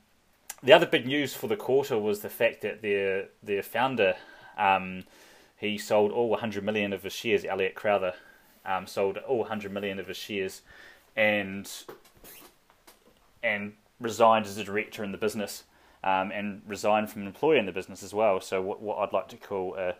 the 0.63 0.73
other 0.73 0.85
big 0.85 1.07
news 1.07 1.33
for 1.33 1.47
the 1.47 1.55
quarter 1.55 1.97
was 1.97 2.19
the 2.19 2.29
fact 2.29 2.61
that 2.61 2.81
their 2.81 3.29
their 3.41 3.63
founder, 3.63 4.15
um, 4.57 5.03
he 5.57 5.77
sold 5.77 6.11
all 6.11 6.29
100 6.29 6.63
million 6.63 6.93
of 6.93 7.03
his 7.03 7.13
shares. 7.13 7.43
Elliot 7.43 7.75
Crowther 7.75 8.13
um, 8.65 8.85
sold 8.85 9.17
all 9.17 9.39
100 9.39 9.71
million 9.71 9.99
of 9.99 10.07
his 10.07 10.17
shares, 10.17 10.61
and 11.15 11.69
and 13.43 13.73
resigned 13.99 14.45
as 14.45 14.57
a 14.57 14.63
director 14.63 15.03
in 15.03 15.11
the 15.11 15.17
business, 15.17 15.63
um, 16.03 16.31
and 16.31 16.61
resigned 16.67 17.09
from 17.09 17.21
an 17.21 17.27
employer 17.27 17.57
in 17.57 17.65
the 17.65 17.71
business 17.71 18.03
as 18.03 18.13
well. 18.13 18.41
So 18.41 18.61
what, 18.61 18.81
what 18.81 18.97
I'd 18.97 19.13
like 19.13 19.27
to 19.29 19.37
call 19.37 19.75
a 19.75 19.95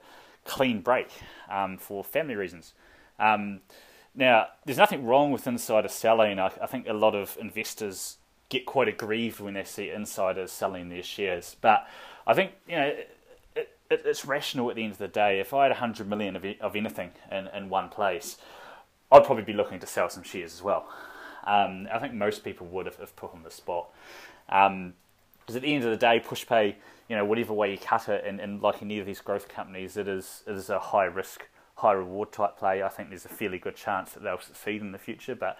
clean 0.45 0.81
break 0.81 1.10
um, 1.50 1.77
for 1.77 2.03
family 2.03 2.36
reasons. 2.36 2.74
Um, 3.19 3.62
now, 4.15 4.48
there's 4.65 4.77
nothing 4.77 5.05
wrong 5.05 5.31
with 5.31 5.48
insider 5.48 5.88
selling. 5.88 6.39
I, 6.39 6.48
I 6.62 6.65
think 6.65 6.88
a 6.88 6.93
lot 6.93 7.15
of 7.15 7.38
investors 7.39 8.17
get 8.50 8.65
quite 8.65 8.88
aggrieved 8.88 9.39
when 9.39 9.53
they 9.53 9.63
see 9.63 9.89
insiders 9.89 10.51
selling 10.51 10.89
their 10.89 11.03
shares. 11.03 11.55
But 11.62 11.88
I 12.27 12.33
think 12.33 12.51
you 12.67 12.75
know 12.75 12.88
it, 12.88 13.10
it, 13.89 14.01
it's 14.05 14.25
rational 14.25 14.69
at 14.69 14.75
the 14.75 14.83
end 14.83 14.93
of 14.93 14.98
the 15.00 15.07
day. 15.07 15.39
If 15.39 15.53
I 15.53 15.63
had 15.63 15.71
100 15.71 16.07
million 16.07 16.36
of, 16.36 16.45
of 16.60 16.75
anything 16.75 17.12
in, 17.31 17.48
in 17.48 17.69
one 17.69 17.89
place, 17.89 18.38
I'd 19.12 19.24
probably 19.24 19.43
be 19.43 19.53
looking 19.53 19.79
to 19.79 19.88
sell 19.88 20.10
some 20.10 20.24
shares 20.24 20.53
as 20.53 20.62
well. 20.62 20.88
Um, 21.45 21.88
I 21.91 22.00
think 22.00 22.13
most 22.13 22.43
people 22.43 22.67
would 22.67 22.86
have, 22.86 23.15
put 23.15 23.33
on 23.33 23.43
the 23.43 23.51
spot. 23.51 23.89
Um, 24.50 24.93
because 25.39 25.55
at 25.55 25.63
the 25.63 25.74
end 25.74 25.83
of 25.83 25.89
the 25.89 25.98
day, 25.98 26.19
PushPay, 26.24 26.75
you 27.10 27.15
know, 27.15 27.25
whatever 27.25 27.53
way 27.53 27.71
you 27.71 27.77
cut 27.77 28.07
it, 28.10 28.24
and, 28.25 28.39
and 28.39 28.62
like 28.62 28.81
any 28.83 29.00
of 29.00 29.07
these 29.07 29.19
growth 29.19 29.50
companies, 29.50 29.98
it 29.98 30.07
is 30.07 30.43
it 30.45 30.55
is 30.55 30.69
a 30.69 30.77
high 30.77 31.05
risk 31.05 31.48
high 31.81 31.93
reward 31.93 32.31
type 32.31 32.57
play, 32.57 32.83
I 32.83 32.89
think 32.89 33.10
there's 33.10 33.25
a 33.25 33.29
fairly 33.29 33.57
good 33.57 33.75
chance 33.75 34.12
that 34.12 34.21
they'll 34.21 34.39
succeed 34.39 34.81
in 34.81 34.91
the 34.91 35.00
future. 35.00 35.33
But 35.33 35.57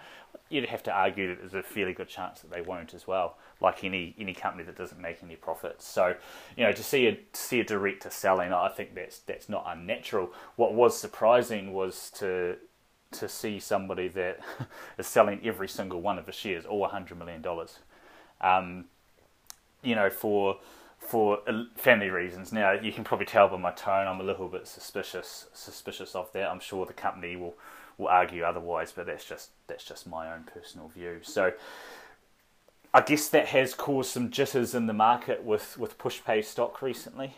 you'd 0.48 0.66
have 0.66 0.82
to 0.84 0.92
argue 0.92 1.28
that 1.28 1.40
there's 1.40 1.54
a 1.54 1.62
fairly 1.64 1.92
good 1.92 2.08
chance 2.08 2.40
that 2.40 2.50
they 2.50 2.60
won't 2.60 2.94
as 2.94 3.08
well, 3.08 3.38
like 3.60 3.82
any 3.82 4.14
any 4.18 4.32
company 4.32 4.62
that 4.64 4.76
doesn't 4.76 5.00
make 5.00 5.22
any 5.22 5.34
profits. 5.34 5.86
So, 5.86 6.14
you 6.56 6.64
know, 6.64 6.72
to 6.72 6.82
see 6.82 7.06
a 7.06 7.14
to 7.14 7.40
see 7.40 7.58
a 7.58 7.64
director 7.64 8.08
selling, 8.08 8.52
I 8.52 8.68
think 8.68 8.94
that's 8.94 9.18
that's 9.18 9.48
not 9.48 9.64
unnatural. 9.66 10.32
What 10.54 10.74
was 10.74 10.96
surprising 10.96 11.72
was 11.72 12.10
to 12.18 12.56
to 13.12 13.28
see 13.28 13.58
somebody 13.58 14.08
that 14.08 14.40
is 14.98 15.06
selling 15.06 15.40
every 15.44 15.68
single 15.68 16.00
one 16.00 16.18
of 16.18 16.26
the 16.26 16.32
shares, 16.32 16.64
all 16.64 16.88
$100 16.88 17.16
million. 17.16 17.44
Um, 18.40 18.86
you 19.82 19.94
know, 19.94 20.10
for 20.10 20.58
for 20.98 21.40
family 21.74 22.10
reasons. 22.10 22.52
Now 22.52 22.72
you 22.72 22.92
can 22.92 23.02
probably 23.02 23.26
tell 23.26 23.48
by 23.48 23.56
my 23.56 23.72
tone, 23.72 24.06
I'm 24.06 24.20
a 24.20 24.24
little 24.24 24.48
bit 24.48 24.68
suspicious 24.68 25.46
suspicious 25.52 26.14
of 26.14 26.32
that. 26.32 26.48
I'm 26.48 26.60
sure 26.60 26.86
the 26.86 26.92
company 26.92 27.36
will 27.36 27.54
will 27.98 28.08
argue 28.08 28.44
otherwise, 28.44 28.92
but 28.92 29.06
that's 29.06 29.24
just 29.24 29.50
that's 29.66 29.84
just 29.84 30.06
my 30.06 30.32
own 30.32 30.44
personal 30.44 30.88
view. 30.88 31.20
So. 31.22 31.52
I 32.94 33.00
guess 33.00 33.30
that 33.30 33.46
has 33.46 33.72
caused 33.72 34.10
some 34.10 34.30
jitters 34.30 34.74
in 34.74 34.86
the 34.86 34.92
market 34.92 35.44
with, 35.44 35.78
with 35.78 35.96
PushPay 35.96 36.44
stock 36.44 36.82
recently. 36.82 37.36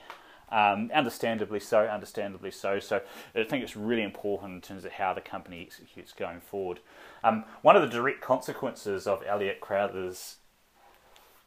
Um, 0.54 0.92
understandably 0.94 1.58
so, 1.58 1.80
understandably 1.80 2.52
so. 2.52 2.78
So 2.78 3.00
I 3.34 3.42
think 3.42 3.64
it's 3.64 3.76
really 3.76 4.04
important 4.04 4.52
in 4.54 4.60
terms 4.60 4.84
of 4.84 4.92
how 4.92 5.12
the 5.12 5.20
company 5.20 5.60
executes 5.60 6.12
going 6.12 6.40
forward. 6.40 6.78
Um, 7.24 7.44
one 7.62 7.74
of 7.74 7.82
the 7.82 7.88
direct 7.88 8.20
consequences 8.20 9.08
of 9.08 9.24
Elliot 9.26 9.60
Crowther's, 9.60 10.36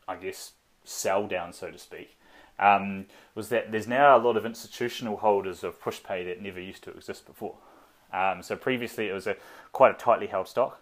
I 0.09 0.17
guess, 0.17 0.51
sell 0.83 1.25
down, 1.25 1.53
so 1.53 1.71
to 1.71 1.77
speak, 1.77 2.17
um, 2.59 3.05
was 3.33 3.47
that 3.47 3.71
there's 3.71 3.87
now 3.87 4.17
a 4.17 4.19
lot 4.19 4.35
of 4.35 4.45
institutional 4.45 5.15
holders 5.15 5.63
of 5.63 5.81
PushPay 5.81 6.25
that 6.25 6.41
never 6.41 6.59
used 6.59 6.83
to 6.83 6.91
exist 6.91 7.25
before. 7.25 7.55
Um, 8.11 8.43
so 8.43 8.57
previously 8.57 9.07
it 9.07 9.13
was 9.13 9.25
a 9.25 9.37
quite 9.71 9.91
a 9.95 9.97
tightly 9.97 10.27
held 10.27 10.49
stock 10.49 10.81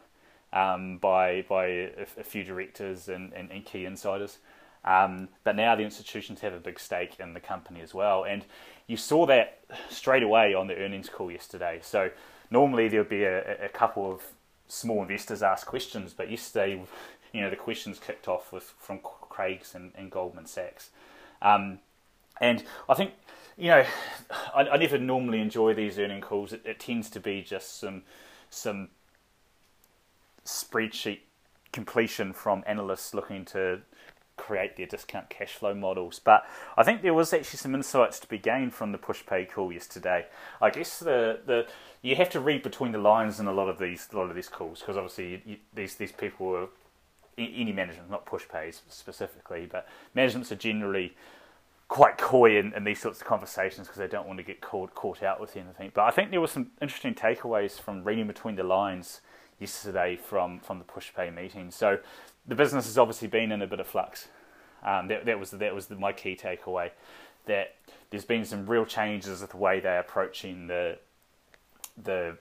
um, 0.52 0.98
by 0.98 1.46
by 1.48 1.66
a, 1.66 2.08
a, 2.18 2.24
few 2.24 2.44
directors 2.44 3.08
and, 3.08 3.34
and, 3.34 3.52
and 3.52 3.66
key 3.66 3.86
insiders. 3.86 4.40
Um, 4.86 5.30
but 5.44 5.56
now 5.56 5.76
the 5.76 5.84
institutions 5.84 6.42
have 6.42 6.54
a 6.54 6.60
big 6.60 6.80
stake 6.80 7.20
in 7.20 7.34
the 7.34 7.40
company 7.40 7.82
as 7.82 7.94
well, 7.94 8.24
and 8.24 8.46
you 8.88 8.98
saw 8.98 9.26
that 9.26 9.60
straight 9.90 10.24
away 10.24 10.54
on 10.54 10.68
the 10.68 10.78
earnings 10.78 11.10
call 11.10 11.32
yesterday. 11.32 11.80
So 11.82 12.12
normally 12.52 12.88
there 12.88 13.00
would 13.02 13.10
be 13.10 13.24
a, 13.24 13.66
a 13.66 13.70
couple 13.70 14.12
of 14.12 14.22
small 14.68 15.02
investors 15.02 15.42
ask 15.42 15.66
questions, 15.66 16.14
but 16.14 16.30
yesterday, 16.30 16.80
you 17.34 17.42
know, 17.42 17.50
the 17.50 17.56
questions 17.56 18.00
kicked 18.00 18.28
off 18.28 18.54
with 18.54 18.76
from 18.78 19.00
Craig's 19.02 19.74
and, 19.74 19.92
and 19.96 20.12
Goldman 20.12 20.46
Sachs, 20.46 20.92
um, 21.42 21.80
and 22.40 22.64
I 22.88 22.94
think 22.94 23.14
you 23.58 23.70
know, 23.70 23.86
I, 24.56 24.68
I, 24.68 24.78
never 24.78 24.98
normally 24.98 25.40
enjoy 25.40 25.74
these 25.74 25.98
earning 25.98 26.22
calls. 26.22 26.54
It, 26.54 26.62
it 26.66 26.80
tends 26.80 27.10
to 27.12 27.20
be 27.20 27.42
just 27.42 27.80
some 27.80 28.04
some 28.50 28.90
spreadsheet 30.46 31.20
completion 31.72 32.34
from 32.34 32.64
analysts 32.68 33.14
looking 33.14 33.44
to 33.46 33.82
create 34.38 34.76
their 34.76 34.86
discount 34.86 35.30
cash 35.30 35.54
flow 35.54 35.74
models. 35.74 36.20
But 36.20 36.46
I 36.78 36.84
think 36.84 37.02
there 37.02 37.14
was 37.14 37.34
actually 37.34 37.58
some 37.58 37.76
insights 37.76 38.20
to 38.20 38.28
be 38.28 38.38
gained 38.38 38.74
from 38.74 38.92
the 38.92 38.98
PushPay 38.98 39.52
call 39.52 39.72
yesterday. 39.72 40.26
I 40.62 40.70
guess 40.70 41.00
the 41.00 41.40
the 41.46 41.68
you 42.02 42.16
have 42.16 42.30
to 42.32 42.40
read 42.40 42.64
between 42.64 42.92
the 42.92 42.98
lines 42.98 43.40
in 43.40 43.48
a 43.48 43.54
lot 43.54 43.70
of 43.70 43.80
these 43.80 44.08
a 44.14 44.18
lot 44.18 44.30
of 44.30 44.36
these 44.36 44.50
calls 44.50 44.80
because 44.80 44.98
obviously 44.98 45.30
you, 45.30 45.42
you, 45.46 45.58
these 45.74 45.96
these 45.96 46.12
people 46.12 46.56
are 46.56 46.68
any 47.38 47.74
management, 47.74 48.10
not 48.10 48.26
PushPays 48.26 48.82
specifically, 48.88 49.68
but 49.70 49.88
managements 50.14 50.52
are 50.52 50.56
generally 50.56 51.16
quite 51.88 52.18
coy 52.18 52.58
in, 52.58 52.74
in 52.74 52.84
these 52.84 53.00
sorts 53.00 53.22
of 53.22 53.28
conversations 53.28 53.88
because 53.88 54.00
they 54.00 54.08
don't 54.08 54.26
want 54.26 54.38
to 54.38 54.44
get 54.44 54.62
caught 54.62 54.96
caught 54.96 55.22
out 55.22 55.40
with 55.40 55.56
anything. 55.56 55.92
But 55.94 56.04
I 56.04 56.12
think 56.12 56.32
there 56.32 56.42
were 56.42 56.48
some 56.48 56.72
interesting 56.82 57.14
takeaways 57.14 57.80
from 57.80 58.04
reading 58.04 58.28
between 58.28 58.56
the 58.56 58.64
lines 58.64 59.22
yesterday 59.60 60.16
from 60.16 60.60
from 60.60 60.80
the 60.80 60.86
PushPay 60.86 61.34
meeting. 61.34 61.72
So 61.72 62.00
the 62.48 62.56
business 62.56 62.86
has 62.86 62.98
obviously 62.98 63.28
been 63.28 63.52
in 63.52 63.62
a 63.62 63.68
bit 63.68 63.80
of 63.80 63.88
flux. 63.88 64.28
Um, 64.84 65.08
that, 65.08 65.26
that 65.26 65.40
was 65.40 65.52
that 65.52 65.74
was 65.74 65.88
the, 65.88 65.96
my 65.96 66.14
key 66.14 66.36
takeaway. 66.36 66.92
That 67.46 67.76
there's 68.10 68.26
been 68.26 68.46
some 68.46 68.66
real 68.66 68.86
changes 68.86 69.42
with 69.42 69.52
the 69.52 69.58
way 69.58 69.80
they're 69.80 70.00
approaching 70.00 70.68
the 70.68 70.98
the 72.02 72.38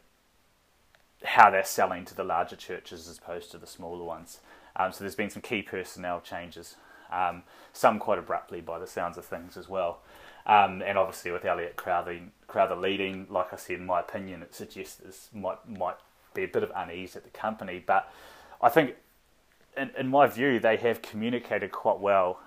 how 1.25 1.51
they're 1.51 1.65
selling 1.65 2.05
to 2.05 2.15
the 2.15 2.25
larger 2.25 2.57
churches 2.57 3.09
as 3.09 3.19
opposed 3.19 3.51
to 3.53 3.59
the 3.59 3.67
smaller 3.67 4.05
ones. 4.05 4.41
Um, 4.77 4.93
so 4.93 5.01
there's 5.01 5.15
been 5.15 5.31
some 5.31 5.43
key 5.43 5.63
personnel 5.63 6.21
changes, 6.21 6.77
um, 7.11 7.45
some 7.73 7.99
quite 7.99 8.19
abruptly 8.19 8.61
by 8.61 8.79
the 8.79 8.87
sounds 8.87 9.17
of 9.17 9.25
things 9.25 9.57
as 9.57 9.69
well. 9.69 10.01
Um, 10.47 10.83
and 10.83 10.99
obviously 10.99 11.31
with 11.31 11.45
Elliot 11.45 11.77
Crowther, 11.77 12.19
Crowther 12.49 12.77
leading, 12.77 13.27
like 13.31 13.53
I 13.53 13.57
said, 13.57 13.79
in 13.79 13.87
my 13.87 14.01
opinion, 14.01 14.43
it 14.43 14.55
suggests 14.55 14.97
this 14.97 15.31
might 15.33 15.67
might 15.67 15.97
be 16.35 16.45
a 16.45 16.49
bit 16.49 16.63
of 16.63 16.73
unease 16.75 17.17
at 17.17 17.25
the 17.25 17.31
company. 17.31 17.83
But 17.85 18.13
I 18.61 18.69
think 18.69 18.97
in, 19.77 19.91
in 19.99 20.09
my 20.09 20.27
view, 20.27 20.59
they 20.59 20.77
have 20.77 21.03
communicated 21.03 21.73
quite 21.73 22.01
well 22.01 22.41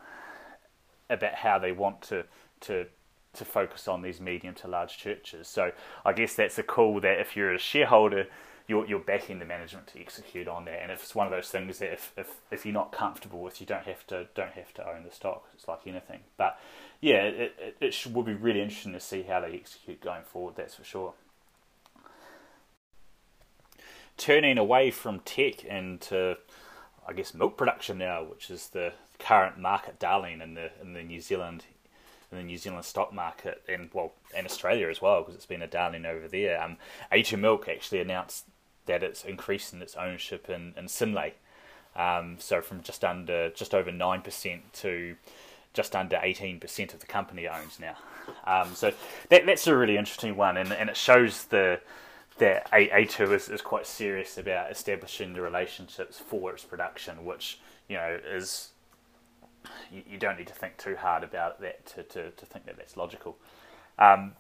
about 1.10 1.36
how 1.36 1.58
they 1.60 1.72
want 1.72 2.02
to 2.04 2.26
to 2.62 2.88
to 3.34 3.46
focus 3.46 3.88
on 3.88 4.02
these 4.02 4.20
medium 4.20 4.56
to 4.56 4.68
large 4.68 4.98
churches. 4.98 5.48
So 5.48 5.72
I 6.04 6.14
guess 6.14 6.36
that's 6.36 6.58
a 6.58 6.64
call 6.64 7.00
that 7.02 7.20
if 7.20 7.36
you're 7.36 7.54
a 7.54 7.60
shareholder, 7.60 8.28
you're 8.68 8.86
you're 8.88 9.00
backing 9.00 9.40
the 9.40 9.46
management 9.46 9.88
to 9.88 10.02
execute 10.02 10.48
on 10.48 10.66
that. 10.66 10.82
And 10.82 10.92
if 10.92 11.04
it's 11.04 11.16
one 11.16 11.28
of 11.28 11.32
those 11.32 11.50
things 11.50 11.80
that 11.80 11.94
if 11.94 12.14
if, 12.18 12.36
if 12.52 12.66
you're 12.66 12.74
not 12.74 12.92
comfortable 12.92 13.42
with, 13.42 13.62
you 13.62 13.68
don't 13.68 13.86
have 13.86 14.06
to 14.08 14.28
don't 14.36 14.54
have 14.54 14.74
to 14.76 14.88
own 14.88 15.04
the 15.04 15.12
stock. 15.12 15.46
It's 15.54 15.68
like 15.68 15.82
anything. 15.86 16.22
But 16.38 16.60
yeah, 17.00 17.24
it 17.24 17.56
it, 17.60 17.78
it 17.80 17.94
should, 17.94 18.14
will 18.14 18.24
be 18.24 18.34
really 18.34 18.62
interesting 18.62 18.94
to 18.94 19.00
see 19.00 19.24
how 19.24 19.40
they 19.42 19.54
execute 19.54 20.02
going 20.02 20.24
forward. 20.24 20.56
That's 20.56 20.76
for 20.76 20.84
sure 20.84 21.14
turning 24.18 24.58
away 24.58 24.92
from 24.92 25.20
tech 25.22 25.64
and 25.68 26.02
to 26.02 26.38
I 27.08 27.14
guess 27.14 27.34
milk 27.34 27.56
production 27.58 27.98
now, 28.00 28.24
which 28.24 28.50
is 28.50 28.70
the 28.70 28.94
current 29.20 29.58
market 29.58 30.00
darling 30.00 30.42
in 30.42 30.56
the 30.56 30.72
in 30.82 30.94
the 30.94 31.04
New 31.04 31.22
Zealand 31.22 31.64
in 32.32 32.38
the 32.38 32.44
New 32.44 32.58
Zealand 32.58 32.84
stock 32.84 33.14
market 33.14 33.64
and 33.70 33.90
well 33.94 34.14
and 34.36 34.46
Australia 34.46 34.90
as 34.90 35.02
well 35.02 35.22
because 35.22 35.36
it's 35.36 35.46
been 35.46 35.62
a 35.62 35.68
darling 35.68 36.06
over 36.06 36.28
there. 36.28 36.62
Um, 36.62 36.78
A2 37.12 37.40
Milk 37.40 37.70
actually 37.70 38.02
announced 38.02 38.46
that 38.86 39.04
it's 39.04 39.24
increasing 39.24 39.82
its 39.82 39.96
ownership 39.96 40.50
in 40.50 40.74
in 40.76 40.88
um, 41.98 42.36
so 42.40 42.62
from 42.62 42.84
just 42.84 43.04
under 43.04 43.50
just 43.50 43.74
over 43.74 43.92
nine 43.92 44.22
percent 44.22 44.74
to 44.74 45.16
just 45.74 45.96
under 45.96 46.20
eighteen 46.22 46.60
percent 46.60 46.94
of 46.94 47.00
the 47.00 47.08
company 47.08 47.48
owns 47.48 47.80
now. 47.80 47.96
Um, 48.46 48.76
so 48.76 48.94
that 49.30 49.46
that's 49.46 49.66
a 49.68 49.76
really 49.76 49.98
interesting 49.98 50.36
one, 50.38 50.58
and 50.58 50.72
and 50.72 50.90
it 50.90 50.98
shows 50.98 51.46
the 51.46 51.80
that 52.40 52.70
A2 52.72 53.34
is, 53.34 53.50
is 53.50 53.62
quite 53.62 53.88
serious 53.88 54.38
about 54.38 54.72
establishing 54.72 55.34
the 55.34 55.42
relationships 55.42 56.20
for 56.20 56.54
its 56.54 56.64
production, 56.64 57.26
which 57.26 57.60
you 57.88 57.96
know 57.96 58.20
is 58.26 58.70
you, 59.92 60.04
you 60.10 60.18
don't 60.18 60.38
need 60.38 60.48
to 60.48 60.54
think 60.54 60.78
too 60.78 60.96
hard 60.96 61.24
about 61.24 61.62
that 61.62 61.86
to, 61.88 62.04
to, 62.04 62.32
to 62.32 62.46
think 62.46 62.66
that 62.66 62.78
that's 62.78 62.98
logical. 62.98 63.38
Um, 64.00 64.34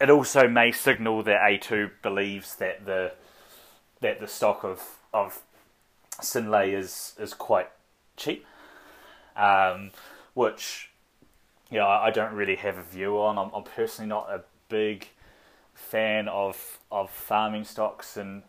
it 0.00 0.10
also 0.10 0.48
may 0.48 0.72
signal 0.72 1.22
that 1.24 1.40
A2 1.40 1.90
believes 2.02 2.56
that 2.56 2.86
the 2.86 3.12
that 4.00 4.20
the 4.20 4.28
stock 4.28 4.64
of 4.64 4.98
of 5.12 5.42
Synlait 6.20 6.72
is 6.72 7.14
is 7.18 7.34
quite 7.34 7.68
cheap, 8.16 8.46
um, 9.36 9.90
which 10.34 10.90
you 11.70 11.78
know 11.78 11.86
I, 11.86 12.06
I, 12.06 12.10
don't 12.10 12.32
really 12.32 12.56
have 12.56 12.78
a 12.78 12.82
view 12.82 13.18
on. 13.20 13.38
I'm, 13.38 13.50
I'm, 13.52 13.64
personally 13.64 14.08
not 14.08 14.28
a 14.30 14.42
big 14.68 15.08
fan 15.78 16.28
of 16.28 16.78
of 16.90 17.10
farming 17.10 17.64
stocks 17.64 18.16
and 18.16 18.42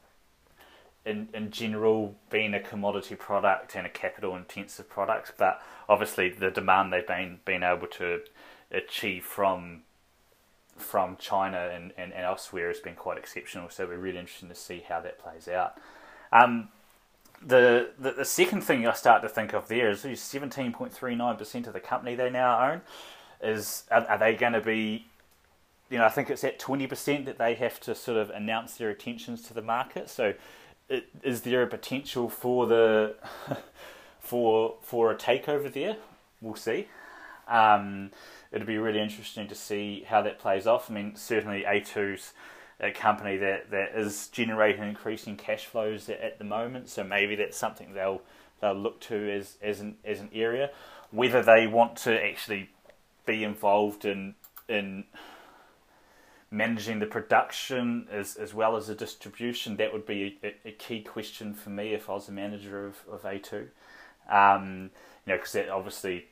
in, 1.05 1.29
in 1.33 1.49
general 1.51 2.15
being 2.29 2.53
a 2.53 2.59
commodity 2.59 3.15
product 3.15 3.75
and 3.75 3.87
a 3.87 3.89
capital 3.89 4.35
intensive 4.35 4.89
product, 4.89 5.33
but 5.37 5.61
obviously 5.87 6.29
the 6.29 6.51
demand 6.51 6.91
they've 6.91 7.07
been 7.07 7.39
been 7.45 7.63
able 7.63 7.87
to 7.87 8.19
achieve 8.71 9.23
from 9.23 9.83
from 10.75 11.17
China 11.17 11.69
and, 11.73 11.93
and, 11.97 12.13
and 12.13 12.25
elsewhere 12.25 12.67
has 12.67 12.79
been 12.79 12.95
quite 12.95 13.17
exceptional. 13.17 13.69
So 13.69 13.85
we're 13.85 13.97
really 13.97 14.19
interested 14.19 14.49
to 14.49 14.55
see 14.55 14.83
how 14.87 15.01
that 15.01 15.19
plays 15.19 15.47
out. 15.47 15.77
Um, 16.31 16.69
the, 17.41 17.91
the, 17.99 18.11
the 18.11 18.25
second 18.25 18.61
thing 18.61 18.87
I 18.87 18.93
start 18.93 19.21
to 19.21 19.29
think 19.29 19.53
of 19.53 19.67
there 19.67 19.89
is 19.91 20.21
seventeen 20.21 20.71
point 20.73 20.93
three 20.93 21.15
nine 21.15 21.37
percent 21.37 21.67
of 21.67 21.73
the 21.73 21.79
company 21.79 22.15
they 22.15 22.29
now 22.29 22.71
own. 22.71 22.81
Is 23.41 23.83
are, 23.89 24.05
are 24.07 24.17
they 24.17 24.35
going 24.35 24.53
to 24.53 24.61
be 24.61 25.05
you 25.89 25.97
know, 25.97 26.06
I 26.06 26.10
think 26.10 26.30
it's 26.30 26.43
at 26.43 26.60
20% 26.60 27.25
that 27.25 27.38
they 27.38 27.56
have 27.56 27.80
to 27.82 27.95
sort 27.95 28.17
of 28.17 28.30
announce 28.30 28.75
their 28.75 28.91
intentions 28.91 29.41
to 29.43 29.54
the 29.54 29.62
market. 29.62 30.10
So 30.10 30.34
it, 30.88 31.10
is 31.23 31.41
there 31.41 31.63
a 31.63 31.67
potential 31.67 32.30
for 32.30 32.67
the 32.67 33.15
for 34.19 34.75
for 34.82 35.12
a 35.12 35.15
takeover 35.15 35.71
there? 35.71 35.97
We'll 36.41 36.56
see. 36.56 36.88
Um, 37.47 38.12
it'd 38.52 38.67
be 38.67 38.78
really 38.78 38.99
interesting 38.99 39.47
to 39.47 39.56
see 39.56 40.06
how 40.08 40.21
that 40.21 40.39
plays 40.39 40.67
off. 40.67 40.89
I 40.89 40.93
mean, 40.93 41.15
certainly 41.15 41.63
A2's 41.63 42.34
a 42.80 42.91
company 42.91 43.38
that, 43.38 43.71
that 43.71 43.93
is 43.95 44.28
generating 44.28 44.84
increasing 44.84 45.36
cash 45.36 45.65
flows 45.65 46.08
at 46.10 46.38
the 46.38 46.45
moment, 46.45 46.89
so 46.89 47.04
maybe 47.04 47.36
that's 47.36 47.58
something 47.58 47.93
they'll 47.93 48.21
they'll 48.62 48.73
look 48.73 48.99
to 49.02 49.32
as 49.32 49.58
as 49.62 49.80
an 49.80 49.97
as 50.06 50.19
an 50.19 50.30
area. 50.34 50.69
Whether 51.12 51.41
they 51.41 51.65
want 51.67 51.95
to 51.97 52.23
actually 52.23 52.69
be 53.25 53.43
involved 53.43 54.06
in 54.06 54.36
in 54.67 55.06
managing 56.51 56.99
the 56.99 57.05
production 57.05 58.07
as 58.12 58.35
as 58.35 58.53
well 58.53 58.75
as 58.75 58.88
the 58.88 58.95
distribution, 58.95 59.77
that 59.77 59.93
would 59.93 60.05
be 60.05 60.38
a, 60.43 60.69
a 60.69 60.71
key 60.71 61.01
question 61.01 61.53
for 61.53 61.69
me 61.69 61.93
if 61.93 62.09
I 62.09 62.13
was 62.13 62.27
a 62.27 62.31
manager 62.31 62.85
of, 62.85 62.97
of 63.12 63.23
A2. 63.23 63.67
Um, 64.29 64.91
you 65.25 65.33
know, 65.33 65.38
because 65.38 65.53
that 65.53 65.69
obviously 65.69 66.27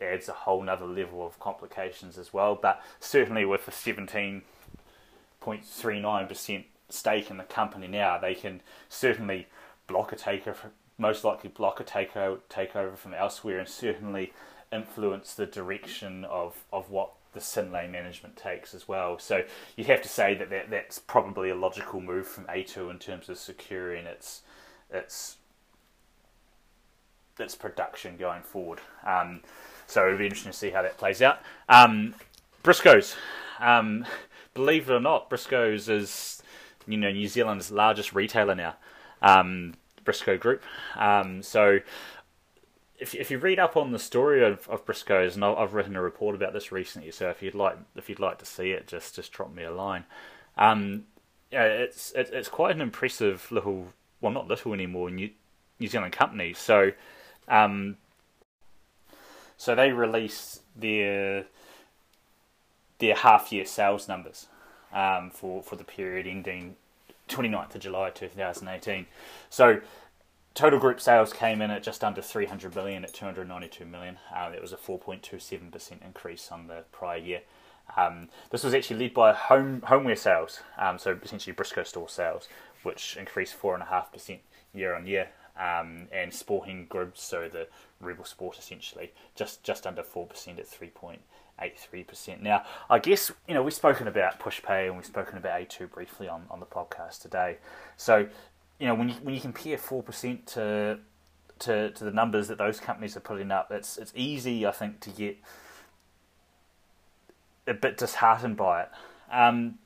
adds 0.00 0.28
a 0.28 0.32
whole 0.32 0.62
nother 0.62 0.86
level 0.86 1.26
of 1.26 1.38
complications 1.38 2.18
as 2.18 2.32
well. 2.32 2.58
But 2.60 2.82
certainly 2.98 3.44
with 3.44 3.68
a 3.68 3.70
17.39% 3.70 6.64
stake 6.88 7.30
in 7.30 7.36
the 7.36 7.44
company 7.44 7.86
now, 7.86 8.18
they 8.18 8.34
can 8.34 8.62
certainly 8.88 9.46
block 9.86 10.12
a 10.12 10.16
takeover, 10.16 10.70
most 10.98 11.22
likely 11.24 11.50
block 11.50 11.78
a 11.80 11.84
takeover, 11.84 12.38
takeover 12.48 12.96
from 12.96 13.12
elsewhere, 13.14 13.58
and 13.58 13.68
certainly 13.68 14.32
influence 14.72 15.34
the 15.34 15.46
direction 15.46 16.24
of, 16.24 16.64
of 16.72 16.90
what 16.90 17.12
the 17.32 17.40
Synlait 17.40 17.90
management 17.90 18.36
takes 18.36 18.74
as 18.74 18.88
well. 18.88 19.18
So 19.18 19.44
you'd 19.76 19.86
have 19.86 20.02
to 20.02 20.08
say 20.08 20.34
that, 20.34 20.50
that 20.50 20.70
that's 20.70 20.98
probably 20.98 21.50
a 21.50 21.54
logical 21.54 22.00
move 22.00 22.26
from 22.26 22.44
A2 22.44 22.90
in 22.90 22.98
terms 22.98 23.28
of 23.28 23.38
securing 23.38 24.06
its 24.06 24.42
its 24.90 25.36
its 27.38 27.54
production 27.54 28.16
going 28.16 28.42
forward. 28.42 28.80
Um, 29.06 29.40
so 29.86 30.06
it'll 30.06 30.18
be 30.18 30.24
interesting 30.24 30.52
to 30.52 30.58
see 30.58 30.70
how 30.70 30.82
that 30.82 30.98
plays 30.98 31.22
out. 31.22 31.38
Um, 31.68 32.14
Briscoes, 32.62 33.16
um, 33.60 34.04
believe 34.54 34.90
it 34.90 34.94
or 34.94 35.00
not, 35.00 35.30
Briscoes 35.30 35.88
is 35.88 36.42
you 36.86 36.96
know 36.96 37.10
New 37.10 37.28
Zealand's 37.28 37.70
largest 37.70 38.12
retailer 38.12 38.54
now. 38.54 38.76
Um, 39.22 39.74
Briscoe 40.04 40.38
Group. 40.38 40.62
Um, 40.96 41.42
so 41.42 41.80
if 43.00 43.14
if 43.14 43.30
you 43.30 43.38
read 43.38 43.58
up 43.58 43.76
on 43.76 43.92
the 43.92 43.98
story 43.98 44.44
of, 44.44 44.68
of 44.68 44.84
Briscoes, 44.84 45.34
and 45.34 45.44
I've 45.44 45.74
written 45.74 45.96
a 45.96 46.02
report 46.02 46.34
about 46.34 46.52
this 46.52 46.70
recently, 46.70 47.10
so 47.10 47.30
if 47.30 47.42
you'd 47.42 47.54
like 47.54 47.78
if 47.96 48.08
you'd 48.08 48.20
like 48.20 48.38
to 48.38 48.46
see 48.46 48.70
it, 48.70 48.86
just 48.86 49.14
just 49.16 49.32
drop 49.32 49.52
me 49.52 49.64
a 49.64 49.72
line. 49.72 50.04
Um, 50.56 51.04
yeah, 51.50 51.64
it's 51.64 52.12
it, 52.12 52.30
it's 52.32 52.48
quite 52.48 52.74
an 52.74 52.82
impressive 52.82 53.50
little, 53.50 53.88
well, 54.20 54.32
not 54.32 54.46
little 54.46 54.74
anymore, 54.74 55.10
New 55.10 55.30
New 55.78 55.88
Zealand 55.88 56.12
company. 56.12 56.52
So, 56.52 56.92
um, 57.48 57.96
so 59.56 59.74
they 59.74 59.92
released 59.92 60.60
their 60.76 61.46
their 62.98 63.14
half 63.14 63.50
year 63.50 63.64
sales 63.64 64.08
numbers 64.08 64.46
um, 64.92 65.30
for 65.30 65.62
for 65.62 65.76
the 65.76 65.84
period 65.84 66.26
ending 66.26 66.76
29th 67.30 67.74
of 67.76 67.80
July 67.80 68.10
2018. 68.10 69.06
So 69.48 69.80
total 70.54 70.78
group 70.78 71.00
sales 71.00 71.32
came 71.32 71.62
in 71.62 71.70
at 71.70 71.82
just 71.82 72.02
under 72.02 72.20
300 72.22 72.74
million 72.74 73.04
at 73.04 73.12
292 73.12 73.84
million. 73.84 74.18
Uh, 74.34 74.50
it 74.54 74.60
was 74.60 74.72
a 74.72 74.76
4.27% 74.76 76.04
increase 76.04 76.50
on 76.50 76.66
the 76.66 76.84
prior 76.92 77.18
year. 77.18 77.40
Um, 77.96 78.28
this 78.50 78.64
was 78.64 78.74
actually 78.74 79.00
led 79.00 79.14
by 79.14 79.32
home 79.32 79.82
homeware 79.86 80.16
sales, 80.16 80.60
um, 80.78 80.98
so 80.98 81.18
essentially 81.22 81.52
Briscoe 81.52 81.82
store 81.82 82.08
sales, 82.08 82.48
which 82.82 83.16
increased 83.16 83.60
4.5% 83.60 84.38
year 84.72 84.94
on 84.94 85.06
year. 85.06 85.28
Um, 85.58 86.08
and 86.10 86.32
sporting 86.32 86.86
goods, 86.88 87.20
so 87.20 87.46
the 87.46 87.66
Rebel 88.00 88.24
Sport 88.24 88.58
essentially, 88.58 89.12
just 89.34 89.62
just 89.62 89.86
under 89.86 90.02
4% 90.02 90.58
at 90.58 90.66
3.83%. 90.66 92.40
Now, 92.40 92.64
I 92.88 92.98
guess, 92.98 93.30
you 93.46 93.52
know, 93.52 93.62
we've 93.62 93.74
spoken 93.74 94.08
about 94.08 94.40
Pushpay 94.40 94.86
and 94.86 94.96
we've 94.96 95.04
spoken 95.04 95.36
about 95.36 95.60
A2 95.60 95.90
briefly 95.90 96.28
on, 96.28 96.44
on 96.50 96.60
the 96.60 96.66
podcast 96.66 97.20
today. 97.20 97.58
So 97.98 98.28
you 98.80 98.86
know, 98.86 98.94
when 98.94 99.10
you 99.10 99.14
when 99.22 99.34
you 99.34 99.40
compare 99.40 99.78
four 99.78 100.02
percent 100.02 100.46
to 100.48 100.98
to 101.60 101.90
to 101.90 102.04
the 102.04 102.10
numbers 102.10 102.48
that 102.48 102.58
those 102.58 102.80
companies 102.80 103.16
are 103.16 103.20
putting 103.20 103.52
up, 103.52 103.70
it's 103.70 103.98
it's 103.98 104.12
easy, 104.16 104.66
I 104.66 104.72
think, 104.72 105.00
to 105.00 105.10
get 105.10 105.38
a 107.66 107.74
bit 107.74 107.98
disheartened 107.98 108.56
by 108.56 108.82
it. 108.82 108.88
Um, 109.30 109.78